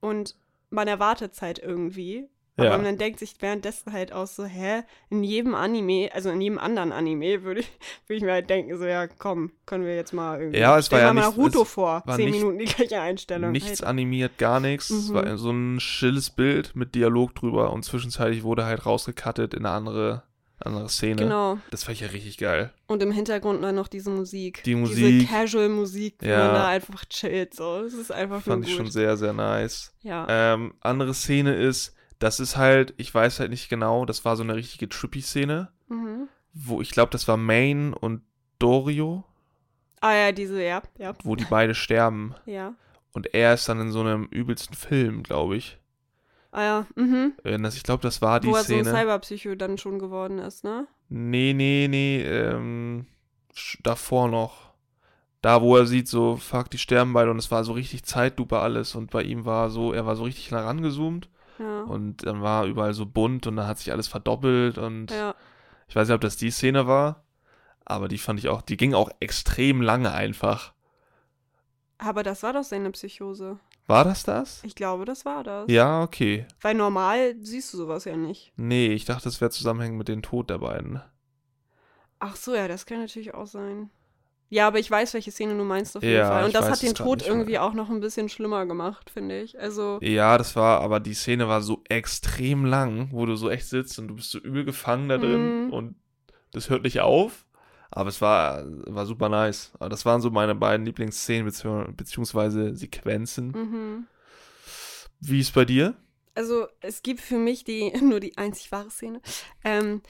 [0.00, 0.36] Und
[0.70, 2.28] man erwartet es halt irgendwie.
[2.56, 2.78] Aber Ja.
[2.78, 6.92] man denkt sich währenddessen halt auch so, hä, in jedem Anime, also in jedem anderen
[6.92, 7.66] Anime würde ich,
[8.06, 10.60] würde ich mir halt denken, so, ja, komm, können wir jetzt mal irgendwie.
[10.60, 13.50] Ja, es war ja mal nicht- Naruto es vor, zehn nicht- Minuten die gleiche Einstellung.
[13.50, 13.84] Nichts halt.
[13.84, 14.90] animiert, gar nichts.
[14.90, 15.14] Es Mhm.
[15.14, 19.74] war so ein stilles Bild mit Dialog drüber und zwischenzeitlich wurde halt rausgekattet in eine
[19.74, 20.22] andere,
[20.66, 21.16] andere Szene.
[21.22, 21.58] Genau.
[21.70, 22.72] Das fand ich ja richtig geil.
[22.86, 24.62] Und im Hintergrund dann noch diese Musik.
[24.64, 25.28] Die Diese Musik.
[25.28, 26.38] Casual-Musik, wo Ja.
[26.46, 27.54] man da einfach chillt.
[27.54, 27.80] So.
[27.80, 28.86] Es ist einfach Fand nur ich gut.
[28.86, 29.92] schon sehr, sehr nice.
[30.02, 30.26] Ja.
[30.28, 34.42] Ähm, andere Szene ist, das ist halt, ich weiß halt nicht genau, das war so
[34.42, 36.28] eine richtige Trippy-Szene, Mhm.
[36.52, 38.22] wo ich glaube, das war Main und
[38.58, 39.24] Dorio,
[40.00, 42.34] Ah ja, diese, ja, ja, wo die beide sterben.
[42.46, 42.74] ja.
[43.12, 45.78] Und er ist dann in so einem übelsten Film, glaube ich.
[46.56, 47.32] Ah ja, mhm.
[47.42, 48.88] Äh, ich glaube, das war die Wo er so Szene.
[48.88, 50.86] ein Cyberpsycho dann schon geworden ist, ne?
[51.08, 53.06] Nee, nee, nee, ähm,
[53.82, 54.72] davor noch.
[55.42, 58.60] Da, wo er sieht, so, fuck, die sterben beide und es war so richtig Zeitlupe
[58.60, 61.82] alles und bei ihm war so, er war so richtig nah rangezoomt Ja.
[61.82, 65.34] und dann war überall so bunt und dann hat sich alles verdoppelt und ja.
[65.88, 67.24] ich weiß nicht, ob das die Szene war,
[67.84, 70.72] aber die fand ich auch, die ging auch extrem lange einfach.
[71.98, 73.58] Aber das war doch seine Psychose.
[73.86, 74.62] War das das?
[74.64, 75.70] Ich glaube, das war das.
[75.70, 76.46] Ja, okay.
[76.62, 78.52] Weil normal siehst du sowas ja nicht.
[78.56, 81.02] Nee, ich dachte, das wäre zusammenhängend mit dem Tod der beiden.
[82.18, 83.90] Ach so, ja, das kann natürlich auch sein.
[84.48, 86.44] Ja, aber ich weiß, welche Szene du meinst auf jeden Ja, Fall.
[86.44, 87.28] Und das weiß hat den Tod mehr.
[87.28, 89.58] irgendwie auch noch ein bisschen schlimmer gemacht, finde ich.
[89.58, 93.66] Also, Ja, das war, aber die Szene war so extrem lang, wo du so echt
[93.68, 95.72] sitzt und du bist so übel gefangen da drin Mhm.
[95.72, 95.96] und
[96.52, 97.46] das hört nicht auf.
[97.94, 99.70] Aber es war, war super nice.
[99.78, 103.48] Aber das waren so meine beiden Lieblingsszenen bezieh beziehungsweise Sequenzen.
[103.48, 104.06] mhm.
[105.20, 105.94] Wie ist bei dir?
[106.34, 109.20] Also, es gibt für mich die, nur die einzig wahre Szene.
[109.62, 110.02] Ähm,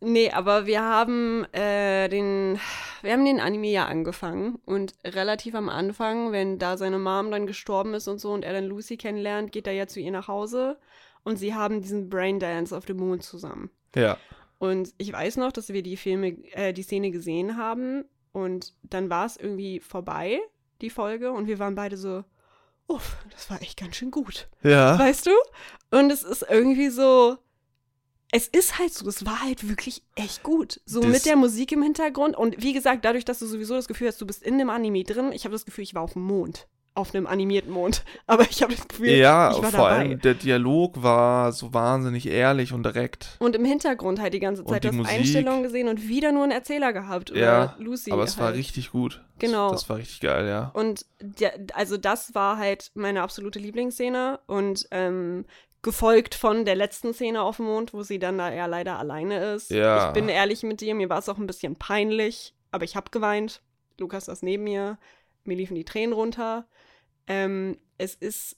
[0.00, 2.58] nee, aber wir haben äh, den,
[3.02, 7.46] wir haben den Anime ja angefangen und relativ am Anfang, wenn da seine Mom dann
[7.46, 10.26] gestorben ist und so und er dann Lucy kennenlernt, geht er ja zu ihr nach
[10.26, 10.76] Hause
[11.22, 13.70] und sie haben diesen Braindance auf dem Mond zusammen.
[13.94, 14.18] Ja.
[14.60, 19.08] Und ich weiß noch, dass wir die Filme, äh, die Szene gesehen haben und dann
[19.10, 20.38] war es irgendwie vorbei,
[20.82, 22.24] die Folge, und wir waren beide so,
[22.86, 24.48] uff, das war echt ganz schön gut.
[24.62, 24.98] Ja.
[24.98, 25.30] Weißt du?
[25.90, 27.38] Und es ist irgendwie so.
[28.32, 30.80] Es ist halt so, es war halt wirklich echt gut.
[30.86, 32.36] So Das- mit der Musik im Hintergrund.
[32.36, 35.02] Und wie gesagt, dadurch, dass du sowieso das Gefühl hast, du bist in dem Anime
[35.04, 36.68] drin, ich habe das Gefühl, ich war auf dem Mond.
[37.00, 38.04] Auf einem animierten Mond.
[38.26, 39.90] Aber ich habe das Gefühl, Ja, ich war vor dabei.
[39.90, 43.36] allem der Dialog war so wahnsinnig ehrlich und direkt.
[43.38, 45.08] Und im Hintergrund halt die ganze Zeit die das.
[45.08, 47.30] Einstellungen gesehen und wieder nur einen Erzähler gehabt.
[47.30, 48.12] Ja, Lucy.
[48.12, 48.56] aber es war halt.
[48.56, 49.22] richtig gut.
[49.38, 49.70] Genau.
[49.70, 50.70] Das, das war richtig geil, ja.
[50.74, 55.46] Und der, also das war halt meine absolute Lieblingsszene und ähm,
[55.82, 59.54] gefolgt von der letzten Szene auf dem Mond, wo sie dann da ja leider alleine
[59.54, 59.70] ist.
[59.70, 60.08] Ja.
[60.08, 63.10] Ich bin ehrlich mit dir, mir war es auch ein bisschen peinlich, aber ich habe
[63.10, 63.62] geweint.
[63.98, 64.98] Lukas saß neben mir,
[65.44, 66.66] mir liefen die Tränen runter.
[67.30, 68.56] Ähm, es ist,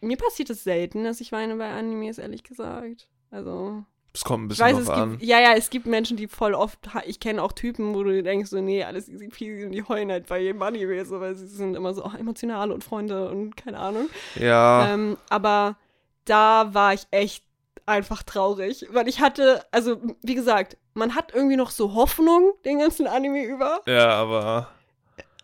[0.00, 3.08] mir passiert es selten, dass ich weine bei Animes, ehrlich gesagt.
[3.30, 5.10] Also, Es kommt ein Ich bisschen weiß, es drauf an.
[5.12, 8.22] gibt, ja, ja, es gibt Menschen, die voll oft, ich kenne auch Typen, wo du
[8.22, 11.36] denkst, so, nee, alles easy peasy und die heulen halt bei jedem Anime, so, weil
[11.36, 14.08] sie sind immer so oh, emotional und Freunde und keine Ahnung.
[14.34, 15.76] Ja, Ähm, aber
[16.24, 17.44] da war ich echt
[17.86, 22.78] einfach traurig, weil ich hatte, also wie gesagt, man hat irgendwie noch so Hoffnung den
[22.80, 24.68] ganzen Anime über, ja, aber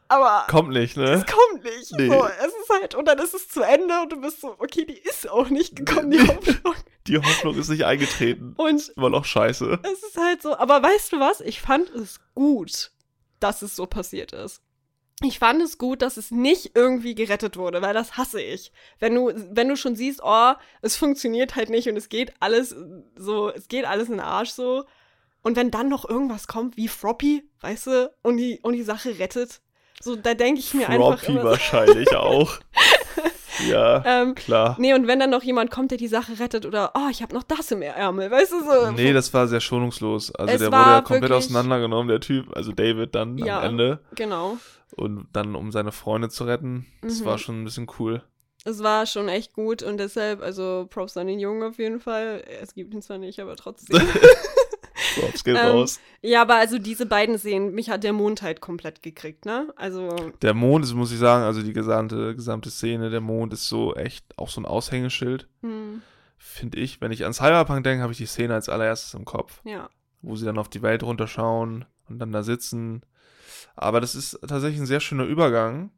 [0.08, 1.12] aber kommt nicht, ne?
[1.12, 1.92] es kommt nicht.
[1.96, 2.08] Nee.
[2.08, 4.84] So, es ist halt, und dann ist es zu Ende und du bist so, okay,
[4.84, 6.74] die ist auch nicht gekommen, die Hoffnung.
[7.06, 8.54] Die Hoffnung ist nicht eingetreten.
[8.56, 9.78] Und Immer noch scheiße.
[9.82, 11.40] es ist halt so, aber weißt du was?
[11.40, 12.90] Ich fand es gut,
[13.40, 14.62] dass es so passiert ist.
[15.22, 18.70] Ich fand es gut, dass es nicht irgendwie gerettet wurde, weil das hasse ich.
[18.98, 22.74] Wenn du, wenn du schon siehst, oh, es funktioniert halt nicht und es geht alles
[23.16, 24.84] so, es geht alles in den Arsch so.
[25.42, 29.18] Und wenn dann noch irgendwas kommt wie Froppy, weißt du, und die, und die Sache
[29.18, 29.62] rettet,
[30.00, 32.58] so, da denke ich mir einfach Floppy immer so, wahrscheinlich auch.
[33.70, 34.76] Ja, ähm, klar.
[34.78, 37.32] nee, und wenn dann noch jemand kommt, der die Sache rettet oder, oh, ich habe
[37.34, 38.90] noch das im Ärmel, weißt du, so.
[38.90, 40.30] Nee, das war sehr schonungslos.
[40.34, 43.60] Also Es der wurde ja komplett wirklich- auseinandergenommen, der Typ, also David dann Ja.
[43.60, 44.00] am Ende.
[44.14, 44.58] Genau.
[44.94, 46.84] Und dann, um seine Freunde zu retten.
[47.00, 47.24] Das Mhm.
[47.24, 48.22] war schon ein bisschen cool.
[48.66, 52.44] Es war schon echt gut und deshalb, also Props an den Jungen auf jeden Fall.
[52.60, 53.96] Es gibt ihn zwar nicht, aber trotzdem.
[55.20, 56.00] Props geht Ähm, raus.
[56.22, 59.72] ja, aber also diese beiden Szenen, mich hat der Mond halt komplett gekriegt, ne?
[59.76, 60.08] Also,
[60.42, 63.94] Der Mond ist, muss ich sagen, also die gesamte, gesamte Szene, der Mond ist so
[63.94, 66.02] echt auch so ein Aushängeschild, hm,
[66.38, 67.00] finde ich.
[67.00, 69.88] Wenn ich an Cyberpunk denke, habe ich die Szene als allererstes im Kopf, ja.
[70.22, 73.02] wo sie dann auf die Welt runterschauen und dann da sitzen.
[73.74, 75.90] Aber das ist tatsächlich ein sehr schöner Übergang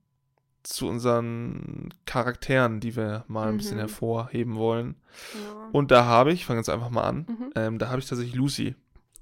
[0.65, 3.81] zu unseren Charakteren, die wir mal ein bisschen Mhm.
[3.83, 4.97] hervorheben wollen.
[5.35, 5.69] ja.
[5.73, 7.51] Und da habe ich, ich fange jetzt einfach mal an, Mhm.
[7.55, 8.75] ähm, da habe ich tatsächlich Lucy.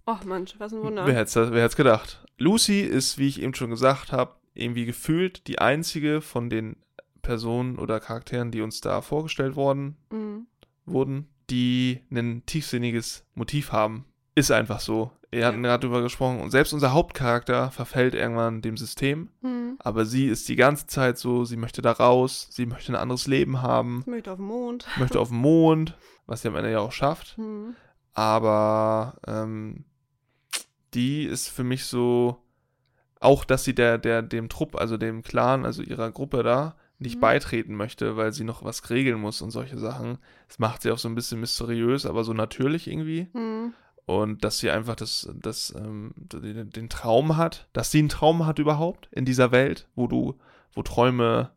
[0.07, 1.07] Och Mensch, was ein Wunder.
[1.07, 2.25] Wer hätte wer hätt's gedacht?
[2.39, 6.77] Lucy ist, wie ich eben schon gesagt habe, irgendwie gefühlt die einzige von den
[7.23, 10.47] Personen oder Charakteren, die uns da vorgestellt worden Mhm.
[10.85, 14.05] wurden, die ein tiefsinniges Motiv haben.
[14.37, 15.11] Ist einfach so.
[15.33, 15.71] Wir hatten Ja.
[15.71, 19.77] gerade drüber gesprochen und selbst unser Hauptcharakter verfällt irgendwann dem System, Mhm.
[19.81, 23.27] aber sie ist die ganze Zeit so, sie möchte da raus, sie möchte ein anderes
[23.27, 24.87] Leben haben, Ich möchte auf den Mond.
[24.99, 27.37] möchte auf den Mond, was sie am Ende ja auch schafft.
[27.39, 27.75] Mhm.
[28.15, 29.85] aber ähm,
[30.97, 32.39] die ist für mich so,
[33.21, 37.17] auch dass sie der, der, dem Trupp, also dem Clan, also ihrer Gruppe da, nicht
[37.17, 37.21] Mhm.
[37.21, 40.19] beitreten möchte, weil sie noch was regeln muss und solche Sachen.
[40.49, 43.29] Das macht sie auch so ein bisschen mysteriös, aber so natürlich irgendwie.
[43.35, 43.75] Mhm.
[44.07, 48.59] Und dass sie einfach das, das, ähm, den, Traum hat, dass sie einen Traum hat
[48.59, 50.39] überhaupt in dieser Welt, wo du,
[50.73, 51.51] wo Träume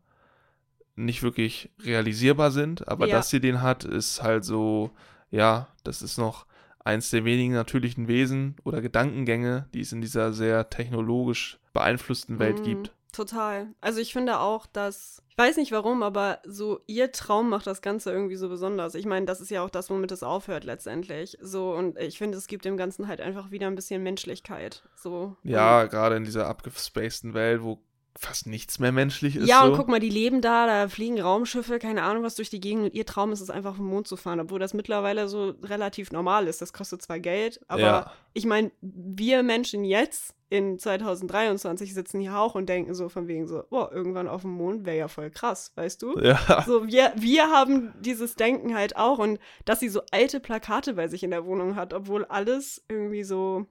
[0.96, 3.16] nicht wirklich realisierbar sind, aber Ja.
[3.16, 4.90] dass sie den hat, ist halt so,
[5.30, 6.44] ja, das ist noch
[6.84, 12.60] eins der wenigen natürlichen Wesen oder Gedankengänge, die es in dieser sehr technologisch beeinflussten Welt
[12.60, 12.64] Mhm.
[12.64, 12.92] gibt.
[13.12, 13.66] Total.
[13.80, 17.82] Also ich finde auch, dass, ich weiß nicht warum, aber so ihr Traum macht das
[17.82, 18.94] Ganze irgendwie so besonders.
[18.94, 21.36] Ich meine, das ist ja auch das, womit es aufhört letztendlich.
[21.40, 24.84] So, und ich finde, es gibt dem Ganzen halt einfach wieder ein bisschen Menschlichkeit.
[24.94, 25.36] So.
[25.42, 27.82] Ja, gerade in dieser abgespaceden Welt, wo
[28.18, 29.48] fast nichts mehr menschlich ist.
[29.48, 29.70] Ja, so.
[29.70, 32.84] und guck mal, die leben da, da fliegen Raumschiffe, keine Ahnung was durch die Gegend
[32.84, 35.54] und ihr Traum ist es einfach auf den Mond zu fahren, obwohl das mittlerweile so
[35.62, 36.60] relativ normal ist.
[36.60, 38.12] Das kostet zwar Geld, aber Ja.
[38.32, 43.46] ich meine, wir Menschen jetzt in 2023 sitzen hier auch und denken so von wegen
[43.46, 46.18] so, boah, irgendwann auf dem Mond wäre ja voll krass, weißt du?
[46.18, 50.94] Ja, So, wir, wir haben dieses Denken halt auch und dass sie so alte Plakate
[50.94, 53.66] bei sich in der Wohnung hat, obwohl alles irgendwie so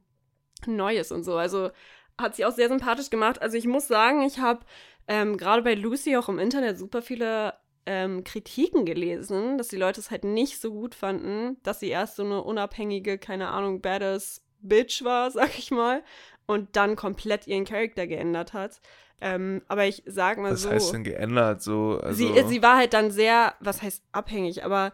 [0.65, 1.35] neu ist und so.
[1.35, 1.69] Also
[2.19, 3.41] hat sie auch sehr sympathisch gemacht.
[3.41, 4.61] Also ich muss sagen, ich habe
[5.07, 7.53] ähm, gerade bei Lucy auch im Internet super viele
[7.85, 12.17] ähm, Kritiken gelesen, dass die Leute es halt nicht so gut fanden, dass sie erst
[12.17, 16.03] so eine unabhängige, keine Ahnung, badass Bitch war, sag ich mal,
[16.45, 18.81] und dann komplett ihren Charakter geändert hat.
[19.21, 20.69] Ähm, aber ich sag mal was so.
[20.69, 21.61] heißt denn geändert?
[21.61, 24.93] So, also, Sie, sie war halt dann sehr, was heißt abhängig, aber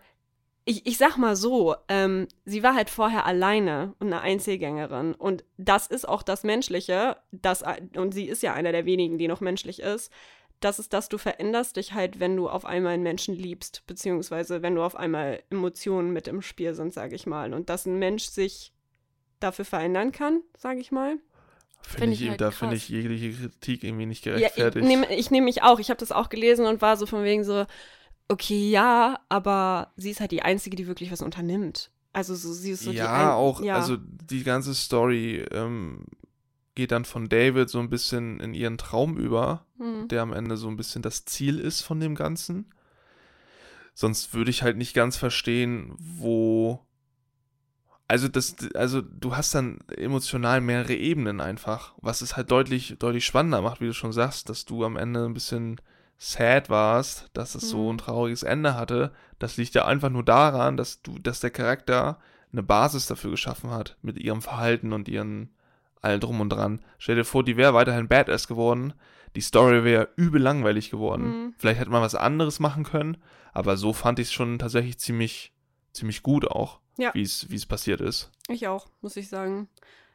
[0.65, 5.13] ich, ich sag mal so, ähm, sie war halt vorher alleine und eine Einzelgängerin.
[5.13, 7.63] Und das ist auch das Menschliche, das,
[7.95, 10.11] und sie ist ja einer der wenigen, die noch menschlich ist.
[10.61, 14.63] Das ist, dass du veränderst dich halt, wenn du auf einmal einen Menschen liebst, beziehungsweise
[14.63, 17.53] wenn du auf einmal Emotionen mit im Spiel sind, sag ich mal.
[17.53, 18.73] Und dass ein Mensch sich
[19.39, 21.17] dafür verändern kann, sag ich mal.
[21.81, 24.87] finde Find ich, ich halt da finde ich jegliche Kritik irgendwie nicht Ja, ich gerechtfertigt.
[24.87, 25.79] nehme ich nehm mich auch.
[25.79, 27.65] Ich habe das auch gelesen und war so von wegen so,
[28.27, 31.91] okay, ja, aber sie ist halt die Einzige, die wirklich was unternimmt.
[32.13, 33.75] Also so, sie ist so die ja, ein, auch, ja.
[33.75, 36.05] also die ganze Story ähm,
[36.73, 40.07] geht dann von David so ein bisschen in ihren Traum über, Hm.
[40.07, 42.71] der am Ende so ein bisschen das Ziel ist von dem Ganzen.
[43.93, 46.85] Sonst würde ich halt nicht ganz verstehen, wo.
[48.07, 53.25] Also das, also du hast dann emotional mehrere Ebenen einfach, was es halt deutlich, deutlich
[53.25, 55.81] spannender macht, wie du schon sagst, dass du am Ende ein bisschen
[56.17, 57.95] sad warst, dass es so Mhm.
[57.95, 59.11] ein trauriges Ende hatte.
[59.39, 62.19] Das liegt ja einfach nur daran, dass du, dass der Charakter
[62.51, 65.49] eine Basis dafür geschaffen hat, mit ihrem Verhalten und ihren
[66.01, 66.81] allem drum und dran.
[66.99, 68.93] Stell dir vor, die wäre weiterhin Badass geworden.
[69.35, 71.23] Die Story wäre übel langweilig geworden.
[71.47, 71.53] Mhm.
[71.57, 73.17] Vielleicht hätte man was anderes machen können,
[73.53, 75.51] aber so fand ich es schon tatsächlich ziemlich,
[75.91, 77.13] ziemlich gut auch, Ja.
[77.13, 78.31] wie es passiert ist.
[78.47, 79.67] Ich auch, muss ich sagen.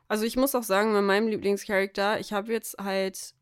[0.09, 3.35] Also ich muss auch sagen, bei meinem Lieblingscharakter, ich habe jetzt halt,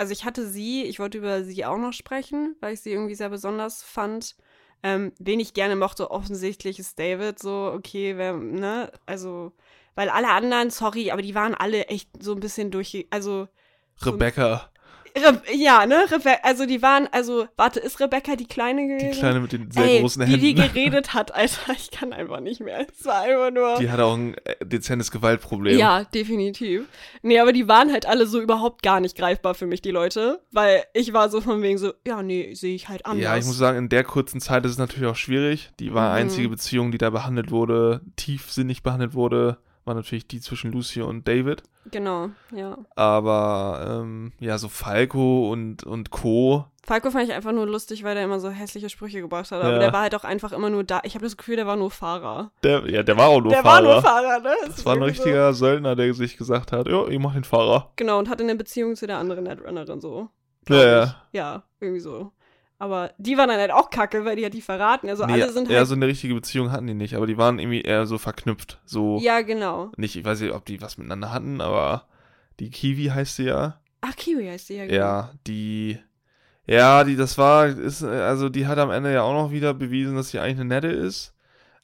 [0.00, 3.14] also ich hatte sie, ich wollte über sie auch noch sprechen, weil ich sie irgendwie
[3.14, 4.34] sehr besonders fand.
[4.82, 9.52] Ähm, wen ich gerne mochte, offensichtlich ist David, so, okay, wer, ne, also,
[9.94, 13.46] weil alle anderen, sorry, aber die waren alle echt so ein bisschen durch, also,
[13.96, 14.70] So- Rebecca,
[15.16, 19.12] Re ja, ne, Rebe also die waren, also, warte, ist Rebecca die Kleine gewesen?
[19.12, 20.40] die Kleine mit den sehr Ey, großen Händen.
[20.40, 22.86] die geredet hat, Alter, ich kann einfach nicht mehr.
[22.90, 23.76] Es war einfach nur.
[23.78, 25.78] Die hatte auch ein äh, dezentes Gewaltproblem.
[25.78, 26.84] Ja, definitiv.
[27.22, 30.40] Nee, aber die waren halt alle so überhaupt gar nicht greifbar für mich, die Leute.
[30.52, 33.24] Weil ich war so von wegen so, ja, nee, sehe ich halt anders.
[33.24, 35.70] Ja, ich muss sagen, in der kurzen Zeit ist es natürlich auch schwierig.
[35.80, 36.16] Die war Mhm.
[36.16, 39.58] einzige Beziehung, die da behandelt wurde, tiefsinnig behandelt wurde,
[39.90, 41.64] war natürlich die zwischen Lucy und David.
[41.90, 42.78] Genau, ja.
[42.94, 46.64] Aber ähm, ja, so Falco und, und Co.
[46.86, 49.60] Falco fand ich einfach nur lustig, weil der immer so hässliche Sprüche gebracht hat.
[49.60, 49.78] Aber Ja.
[49.80, 51.00] der war halt auch einfach immer nur da.
[51.02, 52.52] Ich habe das Gefühl, der war nur Fahrer.
[52.62, 53.84] Der, ja, der war auch nur der Fahrer.
[53.86, 54.54] war nur Fahrer, ne?
[54.66, 57.80] Das ist war ein richtiger Söldner, der sich gesagt hat, ja, ich mach den Fahrer.
[57.80, 57.92] So.
[57.96, 60.28] Genau, und hatte eine Beziehung zu der anderen Netrunnerin so.
[60.68, 61.16] Ja, ja.
[61.32, 62.30] Ja, irgendwie so.
[62.80, 65.10] Aber die waren dann halt auch kacke, weil die hat die verraten.
[65.10, 65.86] Also nee, alle sind ja, halt.
[65.86, 68.80] so eine richtige Beziehung hatten die nicht, aber die waren irgendwie eher so verknüpft.
[68.86, 69.92] So, ja, genau.
[69.98, 72.06] nicht, ich weiß nicht, ob die was miteinander hatten, aber
[72.58, 73.78] die Kiwi heißt sie ja.
[74.00, 74.96] Ach, Kiwi heißt die ja, genau.
[74.96, 75.98] Ja, die.
[76.66, 80.16] Ja, die, das war, ist, also die hat am Ende ja auch noch wieder bewiesen,
[80.16, 81.34] dass sie eigentlich eine nette ist.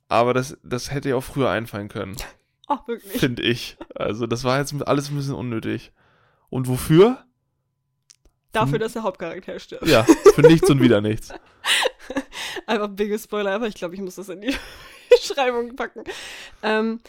[0.08, 2.16] Aber das, das hätte ja auch früher einfallen können,
[2.68, 3.20] Ach, wirklich.
[3.20, 3.76] finde ich.
[3.94, 5.92] Also das war jetzt alles ein bisschen unnötig.
[6.48, 7.25] Und wofür?
[8.56, 9.86] Dafür, dass der Hauptcharakter stirbt.
[9.86, 11.32] Ja, für nichts und wieder nichts.
[12.66, 14.54] Einfach bigge Spoiler, aber ich glaube, ich muss das in die
[15.10, 16.04] Beschreibung packen.
[16.62, 17.00] Ähm,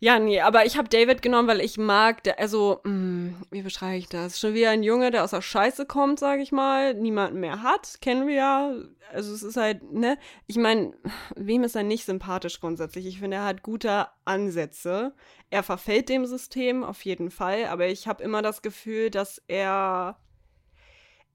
[0.00, 3.96] ja, nee, aber ich habe David genommen, weil ich mag, der, also, mh, wie beschreibe
[3.96, 4.38] ich das?
[4.38, 8.00] Schon wieder ein Junge, der aus der Scheiße kommt, sage ich mal, niemanden mehr hat,
[8.00, 8.74] kennen wir ja.
[9.12, 10.18] Also es ist halt, ne?
[10.46, 10.92] Ich meine,
[11.34, 13.06] wem ist er nicht sympathisch grundsätzlich?
[13.06, 15.14] Ich finde, er hat gute Ansätze.
[15.50, 20.18] Er verfällt dem System auf jeden Fall, aber ich habe immer das Gefühl, dass er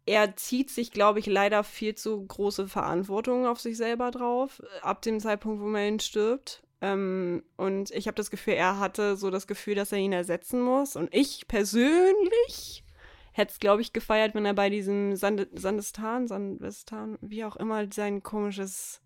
[0.05, 4.81] er zieht sich, glaube ich, leider viel zu große Verantwortung auf sich selber drauf, äh,
[4.81, 6.63] ab dem Zeitpunkt, wo man ihn stirbt.
[6.81, 10.61] Ähm, und ich habe das Gefühl, er hatte so das Gefühl, dass er ihn ersetzen
[10.61, 10.95] muss.
[10.95, 12.83] Und ich persönlich
[13.31, 17.85] hätte es, glaube ich, gefeiert, wenn er bei diesem Sand Sandestan, Sandestan, wie auch immer
[17.91, 19.02] sein komisches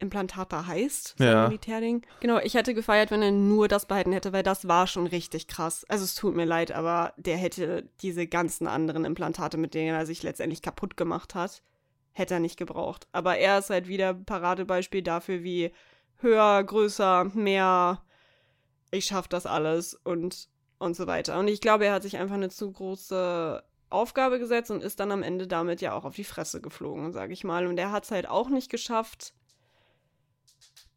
[0.00, 1.46] Implantat da heißt, sein Ja.
[1.48, 2.04] Militärding.
[2.20, 5.46] Genau, ich hätte gefeiert, wenn er nur das behalten hätte, weil das war schon richtig
[5.46, 5.84] krass.
[5.88, 10.06] Also es tut mir leid, aber der hätte diese ganzen anderen Implantate, mit denen er
[10.06, 11.62] sich letztendlich kaputt gemacht hat,
[12.12, 13.06] hätte er nicht gebraucht.
[13.12, 15.72] Aber er ist halt wieder Paradebeispiel dafür, wie
[16.18, 18.02] höher, größer, mehr,
[18.90, 21.38] ich schaff das alles und, und so weiter.
[21.38, 25.12] Und ich glaube, er hat sich einfach eine zu große Aufgabe gesetzt und ist dann
[25.12, 27.66] am Ende damit ja auch auf die Fresse geflogen, sag ich mal.
[27.66, 29.34] Und er hat es halt auch nicht geschafft,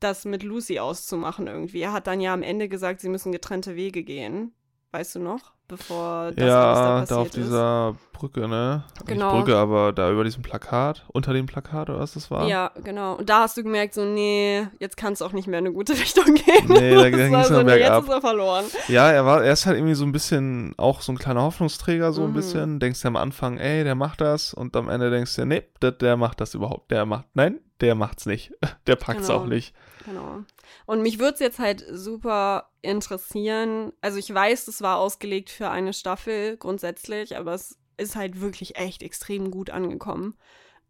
[0.04, 1.82] das mit Lucy auszumachen irgendwie.
[1.82, 4.52] Er hat dann ja am Ende gesagt, sie müssen getrennte Wege gehen.
[4.92, 5.54] Weißt du noch?
[5.68, 7.36] Bevor das alles ja, da da auf passiert ist.
[7.38, 8.84] dieser Brücke, ne?
[9.08, 9.32] Genau.
[9.34, 12.48] Nicht Brücke, aber da über diesem Plakat, unter dem Plakat oder was das war.
[12.48, 13.16] Ja, genau.
[13.16, 15.74] Und da hast du gemerkt, so, nee, jetzt kann es auch nicht mehr in eine
[15.74, 16.68] gute Richtung gehen.
[16.68, 18.02] Nee, da war nur so, nee, bergab.
[18.04, 18.66] jetzt ist er verloren.
[18.89, 22.12] Ja, er war, er ist halt irgendwie so ein bisschen, auch so ein kleiner Hoffnungsträger,
[22.13, 22.34] so ein Mhm.
[22.36, 22.80] bisschen.
[22.80, 24.54] Denkst du am Anfang, ey, der macht das.
[24.54, 26.92] Und am Ende denkst du, nee, der, der macht das überhaupt.
[26.92, 28.52] Der macht, nein, der macht's nicht.
[28.86, 29.39] Der packt's Genau.
[29.39, 29.74] auch nicht.
[30.06, 30.44] Genau.
[30.86, 33.94] Und mich würde es jetzt halt super interessieren.
[34.02, 38.76] Also ich weiß, es war ausgelegt für eine Staffel grundsätzlich, aber es ist halt wirklich
[38.76, 40.36] echt extrem gut angekommen.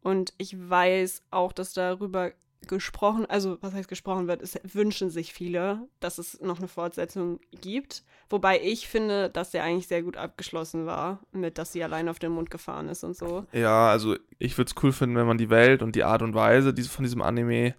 [0.01, 2.31] Und ich weiß auch, dass darüber
[2.67, 7.39] gesprochen, also was heißt gesprochen wird, es wünschen sich viele, dass es noch eine Fortsetzung
[7.61, 8.03] gibt.
[8.29, 12.19] Wobei ich finde, dass der eigentlich sehr gut abgeschlossen war, mit dass sie allein auf
[12.19, 13.45] den Mond gefahren ist und so.
[13.51, 16.33] Ja, also ich würde es cool finden, wenn man die Welt und die Art und
[16.33, 17.75] Weise diese, von diesem Anime,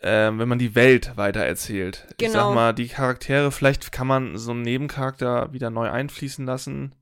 [0.00, 2.06] ähm, wenn man die Welt weiter erzählt.
[2.20, 2.54] Ich sag Genau.
[2.54, 6.94] mal, die Charaktere, vielleicht kann man so einen Nebencharakter wieder neu einfließen lassen,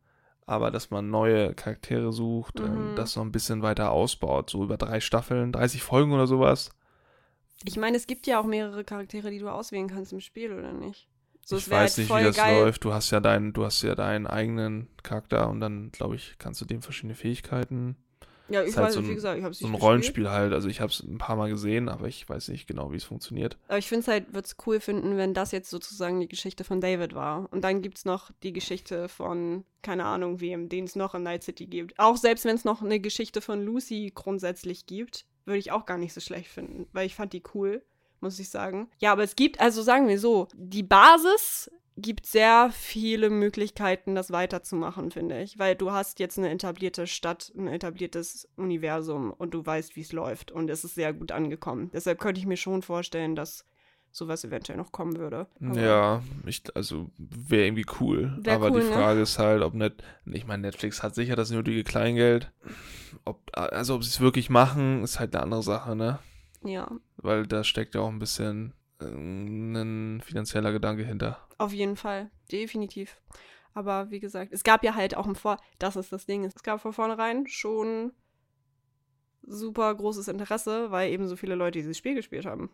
[0.47, 2.95] aber dass man neue Charaktere sucht, Mhm.
[2.95, 6.71] das noch ein bisschen weiter ausbaut, so über drei Staffeln, 30 Folgen oder sowas.
[7.65, 10.73] Ich meine, es gibt ja auch mehrere Charaktere, die du auswählen kannst im Spiel, oder
[10.73, 11.09] nicht?
[11.45, 12.61] So, ich weiß halt nicht, wie das geil.
[12.61, 12.85] läuft.
[12.85, 16.61] Du hast ja deinen, du hast ja deinen eigenen Charakter und dann, glaube ich, kannst
[16.61, 17.97] du dem verschiedene Fähigkeiten.
[18.49, 19.75] Ja, ich Ist halt weiß so nicht, wie ein- gesagt, ich habe es So ein
[19.75, 20.53] Rollenspiel halt.
[20.53, 23.05] Also ich habe es ein paar Mal gesehen, aber ich weiß nicht genau, wie es
[23.05, 23.57] funktioniert.
[23.69, 26.63] Aber ich finde es halt, würde es cool finden, wenn das jetzt sozusagen die Geschichte
[26.65, 27.49] von David war.
[27.53, 31.23] Und dann gibt es noch die Geschichte von, keine Ahnung wem, den es noch in
[31.25, 31.99] Night City gibt.
[31.99, 35.99] Auch selbst wenn es noch eine Geschichte von Lucy grundsätzlich gibt, würde ich auch gar
[35.99, 37.83] nicht so schlecht finden, weil ich fand die cool.
[38.21, 38.89] muss ich sagen.
[38.99, 44.31] Ja, aber es gibt, also sagen wir so, die Basis gibt sehr viele Möglichkeiten, das
[44.31, 45.59] weiterzumachen, finde ich.
[45.59, 50.13] Weil du hast jetzt eine etablierte Stadt, ein etabliertes Universum und du weißt, wie es
[50.13, 50.51] läuft.
[50.53, 51.91] Und es ist sehr gut angekommen.
[51.93, 53.65] Deshalb könnte ich mir schon vorstellen, dass
[54.13, 55.47] sowas eventuell noch kommen würde.
[55.61, 58.37] Aber Ja, ich, also wäre irgendwie cool.
[58.41, 58.93] Wär Aber cool, die ne?
[58.93, 62.51] Frage ist halt, ob nicht, ich meine, Netflix hat sicher das nötige Kleingeld.
[63.25, 66.19] Ob, also ob sie es wirklich machen, ist halt eine andere Sache, ne?
[66.65, 71.47] Ja, Weil da steckt ja auch ein bisschen ein finanzieller Gedanke hinter.
[71.59, 72.31] auf jeden Fall.
[72.51, 73.21] Definitiv.
[73.75, 75.59] Aber wie gesagt, es gab ja halt auch im Vor...
[75.79, 76.45] Das ist das Ding.
[76.45, 78.13] Es gab von vornherein schon
[79.43, 82.71] super großes Interesse, weil eben so viele Leute dieses Spiel gespielt haben.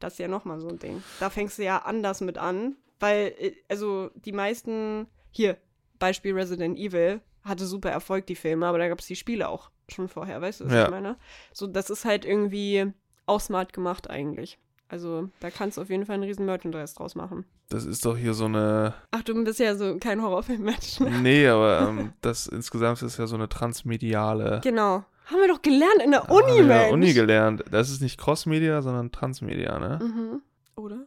[0.00, 1.02] Das ist ja nochmal so ein Ding.
[1.20, 5.58] Da fängst du ja anders mit an, weil, äh, also die meisten, hier,
[5.98, 9.70] Beispiel Resident Evil, hatte super Erfolg, die Filme, aber da gab es die Spiele auch
[9.88, 10.84] schon vorher, weißt du, was Ja.
[10.86, 11.16] ich meine?
[11.52, 12.92] So, das ist halt irgendwie
[13.26, 14.58] auch smart gemacht eigentlich.
[14.88, 17.44] Also, da kannst du auf jeden Fall einen riesen Merchandise draus machen.
[17.68, 18.94] Das ist doch hier so eine.
[19.10, 21.00] Ach, du bist ja so kein Horrorfilm-Mensch.
[21.00, 21.10] Ne?
[21.22, 24.60] Nee, aber ähm, das insgesamt ist ja so eine transmediale.
[24.62, 25.04] Genau.
[25.26, 26.68] Haben wir doch gelernt in der Haben Uni, Mensch.
[26.68, 27.64] der Uni gelernt.
[27.70, 29.98] Das ist nicht Crossmedia, sondern Transmedia, ne?
[30.00, 30.42] Mhm.
[30.76, 31.04] Oder?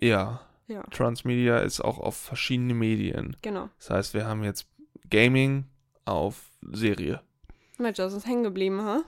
[0.00, 0.40] Ja.
[0.68, 3.36] Ja, Transmedia ist auch auf verschiedene Medien.
[3.42, 3.68] genau.
[3.78, 4.66] Das heißt, wir haben jetzt
[5.10, 5.66] Gaming
[6.06, 7.20] auf Serie.
[7.76, 9.02] Mensch, das ist hängen geblieben, ha?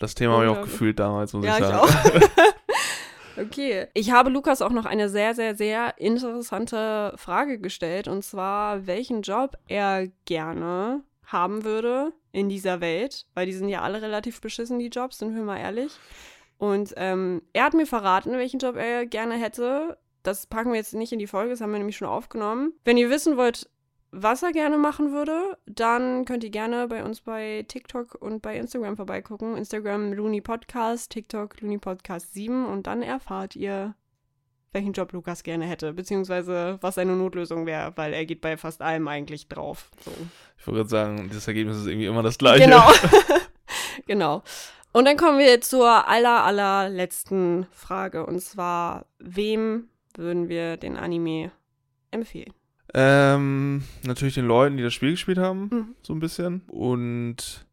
[0.00, 1.78] Das Thema habe ich auch gefühlt damals, muss Ja, ich ich sagen.
[1.78, 2.28] auch.
[3.38, 3.86] okay.
[3.94, 8.08] Ich habe Lukas auch noch eine sehr, sehr, sehr interessante Frage gestellt.
[8.08, 13.26] Und zwar, welchen Job er gerne haben würde in dieser Welt.
[13.34, 15.92] Weil die sind ja alle relativ beschissen, die Jobs, sind wir mal ehrlich.
[16.58, 19.98] Und ähm, er hat mir verraten, welchen Job er gerne hätte.
[20.22, 22.72] Das packen wir jetzt nicht in die Folge, das haben wir nämlich schon aufgenommen.
[22.84, 23.68] Wenn ihr wissen wollt,
[24.10, 28.56] was er gerne machen würde, dann könnt ihr gerne bei uns bei TikTok und bei
[28.56, 29.56] Instagram vorbeigucken.
[29.56, 33.94] Instagram Looney Podcast, TikTok Looney Podcast 7 und dann erfahrt ihr,
[34.72, 38.82] welchen Job Lukas gerne hätte, beziehungsweise was seine Notlösung wäre, weil er geht bei fast
[38.82, 39.90] allem eigentlich drauf.
[40.04, 40.10] So.
[40.58, 42.64] Ich wollte gerade sagen, das Ergebnis ist irgendwie immer das gleiche.
[42.64, 42.88] Genau.
[44.06, 44.42] genau.
[44.92, 51.52] Und dann kommen wir zur aller, allerletzten Frage und zwar, wem würden wir den Anime
[52.10, 52.55] empfehlen?
[52.94, 55.86] Ähm, natürlich den Leuten, die das Spiel gespielt haben, Mhm.
[56.02, 56.62] so ein bisschen.
[56.68, 57.66] Und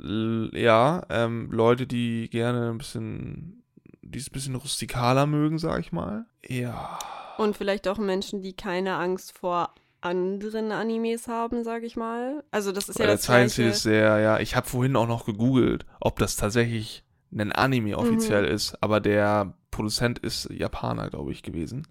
[0.00, 3.62] ja, ähm, Leute, die gerne ein bisschen,
[4.02, 6.24] die es ein bisschen rustikaler mögen, sag ich mal.
[6.46, 6.98] Ja.
[7.38, 12.42] Und vielleicht auch Menschen, die keine Angst vor anderen Animes haben, sag ich mal.
[12.50, 13.62] Also das ist Weil ja der das Gleiche.
[13.64, 18.42] ist sehr, ja, ich habe vorhin auch noch gegoogelt, ob das tatsächlich ein Anime offiziell
[18.42, 18.54] Mhm.
[18.54, 21.86] ist, aber der Produzent ist Japaner, glaube ich, gewesen.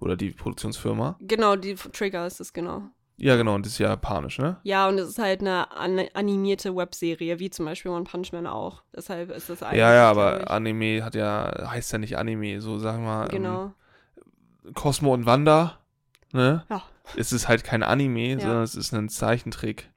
[0.00, 1.16] Oder die Produktionsfirma.
[1.20, 2.82] Genau, die Trigger ist es, genau.
[3.18, 4.58] Ja, genau, und das ist japanisch, ne?
[4.62, 8.46] Ja, und es ist halt eine an animierte Webserie, wie zum Beispiel One Punch Man
[8.46, 8.82] auch.
[8.94, 9.78] Deshalb ist das eigentlich.
[9.78, 13.28] Ja, ja, aber Anime hat ja, heißt ja nicht Anime, so sagen wir mal.
[13.28, 13.72] Genau.
[14.66, 15.78] Ähm, Cosmo und Wanda,
[16.32, 16.64] ne?
[16.68, 16.82] Ja.
[17.16, 18.40] Es ist halt kein Anime, Ja.
[18.40, 19.90] sondern es ist ein Zeichentrick.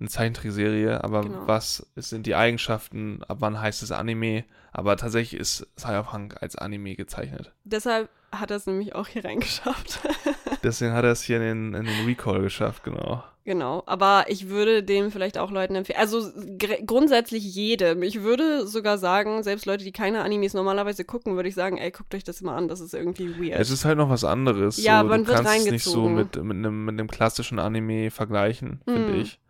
[0.00, 1.46] Eine Zeichentrickserie, aber Genau.
[1.46, 4.44] was sind die Eigenschaften, ab wann heißt es Anime?
[4.72, 7.52] Aber tatsächlich ist Cyberpunk als Anime gezeichnet.
[7.64, 10.00] Deshalb hat er es nämlich auch hier reingeschafft.
[10.62, 13.24] Deswegen hat er es hier in den, in den Recall geschafft, genau.
[13.44, 13.82] genau.
[13.86, 15.98] Aber ich würde dem vielleicht auch Leuten empfehlen.
[15.98, 18.02] Also gr- grundsätzlich jedem.
[18.04, 21.90] Ich würde sogar sagen, selbst Leute, die keine Animes normalerweise gucken, würde ich sagen, ey,
[21.90, 23.58] guckt euch das mal an, das ist irgendwie weird.
[23.60, 24.82] Es ist halt noch was anderes.
[24.82, 26.14] Ja, so, man du wird kannst es nicht so reingezogen.
[26.14, 29.20] mit, mit, einem, mit einem klassischen Anime vergleichen, finde Mhm.
[29.20, 29.40] ich.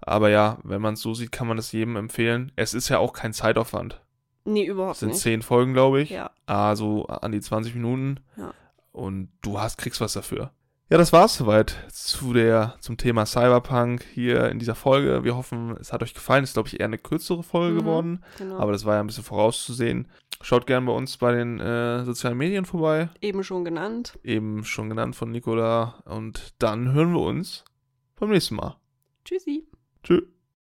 [0.00, 2.52] Aber ja, wenn man es so sieht, kann man es jedem empfehlen.
[2.56, 4.00] Es ist ja auch kein Zeitaufwand.
[4.44, 5.20] nee, Es überhaupt sind nicht.
[5.20, 6.10] zehn Folgen, glaube ich.
[6.10, 6.30] Ja.
[6.46, 8.20] Also an die 20 Minuten.
[8.36, 8.54] Ja.
[8.92, 10.52] Und du hast, kriegst was dafür.
[10.90, 15.22] Ja, das war's soweit zu der, zum Thema Cyberpunk hier in dieser Folge.
[15.22, 16.44] Wir hoffen, es hat euch gefallen.
[16.44, 17.78] Es ist, glaube ich, eher eine kürzere Folge Mhm.
[17.80, 18.24] geworden.
[18.38, 18.56] Genau.
[18.58, 20.08] Aber das war ja ein bisschen vorauszusehen.
[20.40, 23.10] Schaut gerne bei uns bei den äh, sozialen Medien vorbei.
[23.20, 24.18] Eben schon genannt.
[24.22, 26.00] Eben schon genannt von Nicola.
[26.06, 27.64] Und dann hören wir uns
[28.18, 28.76] beim nächsten Mal.
[29.26, 29.67] Tschüssi.
[30.08, 30.37] Tschüss.